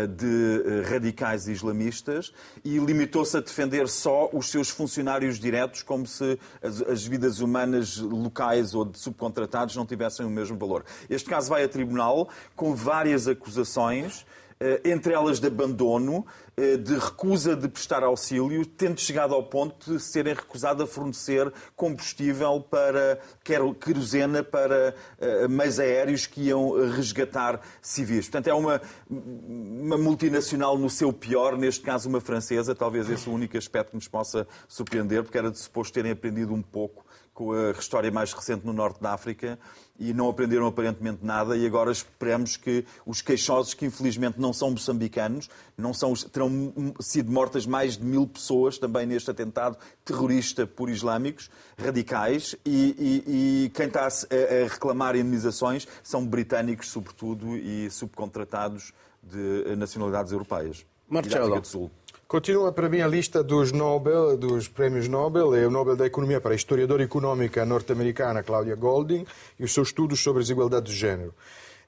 [0.07, 6.39] de eh, radicais islamistas e limitou-se a defender só os seus funcionários diretos, como se
[6.63, 10.85] as, as vidas humanas locais ou de subcontratados não tivessem o mesmo valor.
[11.09, 14.27] Este caso vai a tribunal com várias acusações.
[14.61, 19.95] Eh, Entre elas de abandono, eh, de recusa de prestar auxílio, tendo chegado ao ponto
[19.95, 26.73] de serem recusados a fornecer combustível para, quer querosena, para eh, meios aéreos que iam
[26.91, 28.27] resgatar civis.
[28.27, 33.33] Portanto, é uma, uma multinacional no seu pior, neste caso uma francesa, talvez esse o
[33.33, 37.53] único aspecto que nos possa surpreender, porque era de suposto terem aprendido um pouco com
[37.53, 39.59] a história mais recente no norte da África
[40.01, 44.71] e não aprenderam aparentemente nada e agora esperamos que os queixosos, que infelizmente não são
[44.71, 50.67] moçambicanos, não são, os- terão sido mortas mais de mil pessoas também neste atentado terrorista
[50.67, 57.57] por islâmicos radicais e, e- e quem está a, a- reclamar indenizações são britânicos, sobretudo,
[57.57, 58.93] e subcontratados
[59.23, 60.79] de nacionalidades europeias.
[60.79, 61.43] E da Marcelo.
[61.45, 61.91] África do Sul.
[62.31, 66.41] Continua para mim a lista dos Nobel, dos prémios Nobel, é o Nobel da Economia
[66.41, 69.27] para a historiadora económica norte-americana Claudia Golding
[69.59, 71.35] e os seus estudos sobre desigualdade de género.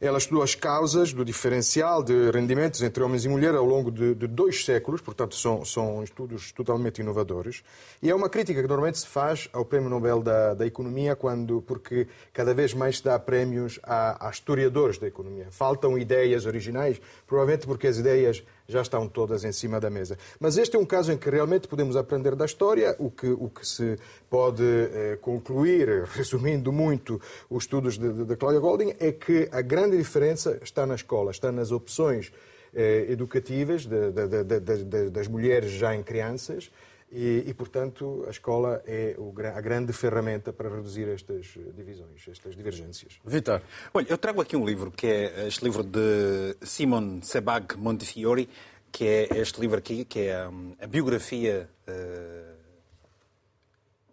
[0.00, 4.16] Ela estudou as causas do diferencial de rendimentos entre homens e mulheres ao longo de,
[4.16, 7.62] de dois séculos, portanto são, são estudos totalmente inovadores.
[8.02, 11.62] E é uma crítica que normalmente se faz ao Prémio Nobel da, da Economia, quando,
[11.62, 15.46] porque cada vez mais se dá prémios a, a historiadores da economia.
[15.52, 18.42] Faltam ideias originais, provavelmente porque as ideias
[18.72, 20.18] já estão todas em cima da mesa.
[20.40, 22.96] Mas este é um caso em que realmente podemos aprender da história.
[22.98, 23.98] O que, o que se
[24.28, 27.20] pode eh, concluir, resumindo muito
[27.50, 31.30] os estudos de, de, de Claudia Golding, é que a grande diferença está na escola,
[31.30, 32.32] está nas opções
[32.74, 36.70] eh, educativas de, das mulheres já em crianças.
[37.14, 41.46] E, e, portanto, a escola é o, a grande ferramenta para reduzir estas
[41.76, 43.18] divisões, estas divergências.
[43.22, 43.60] Vitor.
[43.92, 48.48] Olha, eu trago aqui um livro, que é este livro de Simon Sebag Montefiore,
[48.90, 52.54] que é este livro aqui, que é hum, a biografia eh,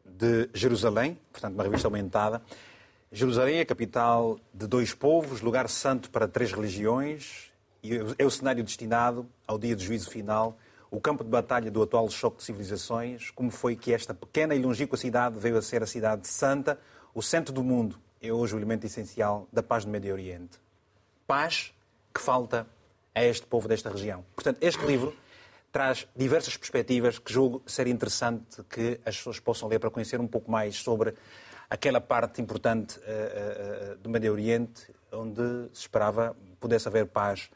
[0.04, 2.42] de Jerusalém, portanto, uma revista aumentada.
[3.14, 7.50] Jerusalém é a capital de dois povos, lugar santo para três religiões,
[7.82, 10.58] e é o cenário destinado ao dia do juízo final,
[10.92, 14.62] o campo de batalha do atual choque de civilizações, como foi que esta pequena e
[14.62, 16.80] longínqua cidade veio a ser a cidade santa,
[17.14, 20.60] o centro do mundo, é hoje o elemento essencial da paz no Médio Oriente.
[21.28, 21.74] Paz
[22.14, 22.68] que falta
[23.14, 24.26] a este povo desta região.
[24.36, 25.16] Portanto, este livro
[25.72, 30.28] traz diversas perspectivas que julgo ser interessante que as pessoas possam ler para conhecer um
[30.28, 31.14] pouco mais sobre
[31.70, 37.50] aquela parte importante uh, uh, do Médio Oriente, onde se esperava pudesse haver paz.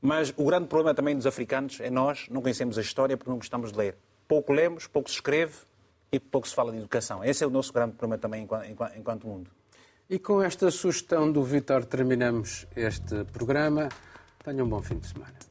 [0.00, 3.38] Mas o grande problema também dos africanos é nós não conhecemos a história porque não
[3.38, 3.96] gostamos de ler.
[4.26, 5.54] Pouco lemos, pouco se escreve
[6.12, 7.24] e pouco se fala de educação.
[7.24, 9.50] Esse é o nosso grande problema também enquanto, enquanto mundo.
[10.08, 13.88] E com esta sugestão do Vitor terminamos este programa.
[14.44, 15.47] Tenham um bom fim de semana.